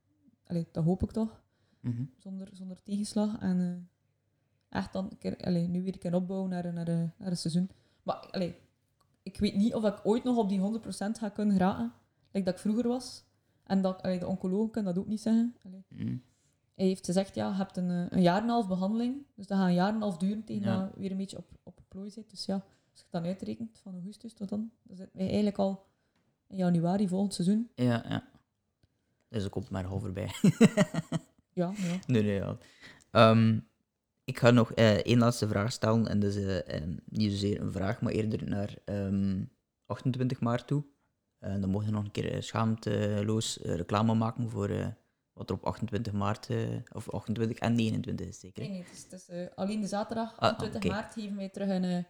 [0.47, 1.41] allee, dat hoop ik toch.
[1.81, 2.03] mhm.
[2.19, 3.39] zonder, zonder tegenslag.
[3.41, 3.89] En
[4.69, 7.71] echt dan een keer, nu weer een keer opbouwen naar, naar, een- naar een seizoen.
[8.03, 8.57] Maar allee,
[9.23, 11.93] ik weet niet of ik ooit nog op die 100% ga kunnen geraken.
[12.33, 13.25] Like dat ik vroeger was.
[13.65, 15.57] En dat, allee, de oncologen kunnen dat ook niet zeggen.
[15.89, 16.17] Mhm.
[16.75, 19.17] Hij heeft gezegd, ja, je hebt een, eh, een jaar en een half behandeling.
[19.35, 20.81] Dus dat gaat een jaar en een half duren tegen Ja.
[20.81, 22.31] dat je weer een beetje op, op plooi zit.
[22.31, 22.65] Dus ja, als
[22.95, 25.87] je het dan uitrekent, van augustus tot dan, dan zitten wij eigenlijk al
[26.49, 27.71] in januari volgend seizoen.
[27.75, 28.29] Ja, ja.
[29.29, 30.31] Dus er komt maar half voorbij.
[31.53, 31.99] Ja, ja.
[32.07, 32.57] Nee, nee, ja.
[33.11, 33.59] Ehm,
[34.29, 36.07] ik ga nog eh, één laatste vraag stellen.
[36.09, 39.45] En dat is eh, eh, niet zozeer een vraag, maar eerder naar ehm,
[39.87, 40.85] 28 maart toe.
[41.39, 44.87] En dan mocht je nog een keer eh, schaamteloos eh, reclame maken voor eh,
[45.33, 46.57] wat er op 28 maart, eh,
[46.93, 48.63] of 28 en 29 is zeker.
[48.63, 50.89] Nee, nee, het is, het is, eh, alleen de zaterdag, Ah, 20 oké.
[50.89, 52.05] maart, geven wij terug een, eh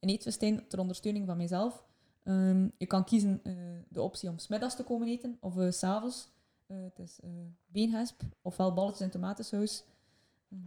[0.00, 1.84] een eetfestijn ter ondersteuning van mijzelf.
[2.24, 3.52] Ehm, je kan kiezen eh,
[3.88, 6.28] de optie om smiddags te komen eten of eh, s s'avonds.
[6.66, 7.30] Eh, het is eh
[7.66, 9.84] beenhesp ofwel balletjes en tomatensaus.
[10.50, 10.60] Ehm,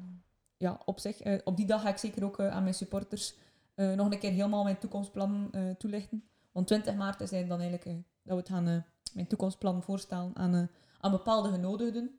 [0.62, 3.36] ja, op zich, eh, op die dag ga ik zeker ook eh, aan mijn supporters
[3.76, 6.24] eh, nog een keer helemaal mijn toekomstplannen eh, toelichten.
[6.52, 11.12] Want 20 maart is dan eigenlijk dat we het gaan, mijn toekomstplannen voorstellen aan, aan
[11.12, 12.16] bepaalde genodigden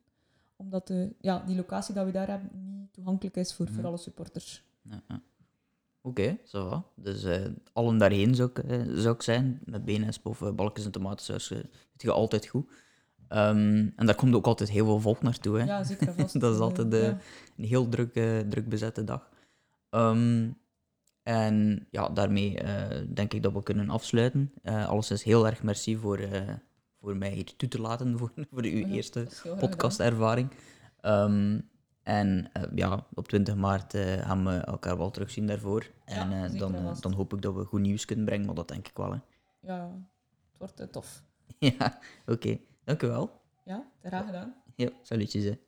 [0.55, 4.63] omdat ja, die locatie dat we daar hebben niet toegankelijk is voor, voor alle supporters.
[4.81, 5.21] Ja, ja.
[6.01, 6.83] Oké, zo.
[6.95, 7.25] Dus
[7.73, 8.63] allen daarheen zou ik,
[8.95, 9.59] zou ik zijn.
[9.65, 11.47] Met of eh, balkjes en tomatensaus.
[11.47, 11.67] zit
[11.97, 12.71] je altijd goed.
[13.33, 15.57] Ehm, en daar komt ook altijd heel veel volk naartoe.
[15.59, 15.65] Hè.
[15.65, 16.39] Ja, zeker vast.
[16.39, 17.17] Dat is altijd de- ja.
[17.57, 18.13] Een heel druk,
[18.49, 19.29] druk bezette dag.
[19.89, 20.49] Ehm,
[21.23, 24.51] en ja, daarmee eh, denk ik dat we kunnen afsluiten.
[24.63, 26.19] Eh alleszins heel erg merci voor,
[27.01, 30.49] voor mij hier toe te laten voor, voor uw Ja, eerste is podcastervaring.
[31.01, 31.59] Ehm,
[32.03, 35.85] en ja, op 20 maart gaan we elkaar wel terugzien daarvoor.
[36.05, 38.87] En Ja, dan, dan hoop ik dat we goed nieuws kunnen brengen, maar dat denk
[38.87, 39.11] ik wel.
[39.11, 39.17] Hè.
[39.59, 39.91] Ja,
[40.51, 41.23] het wordt tof.
[41.79, 42.57] ja, oké.
[43.03, 43.41] U wel.
[43.63, 44.55] Ja, graag gedaan.
[44.75, 45.43] Ja, salutjes.
[45.43, 45.59] Hè.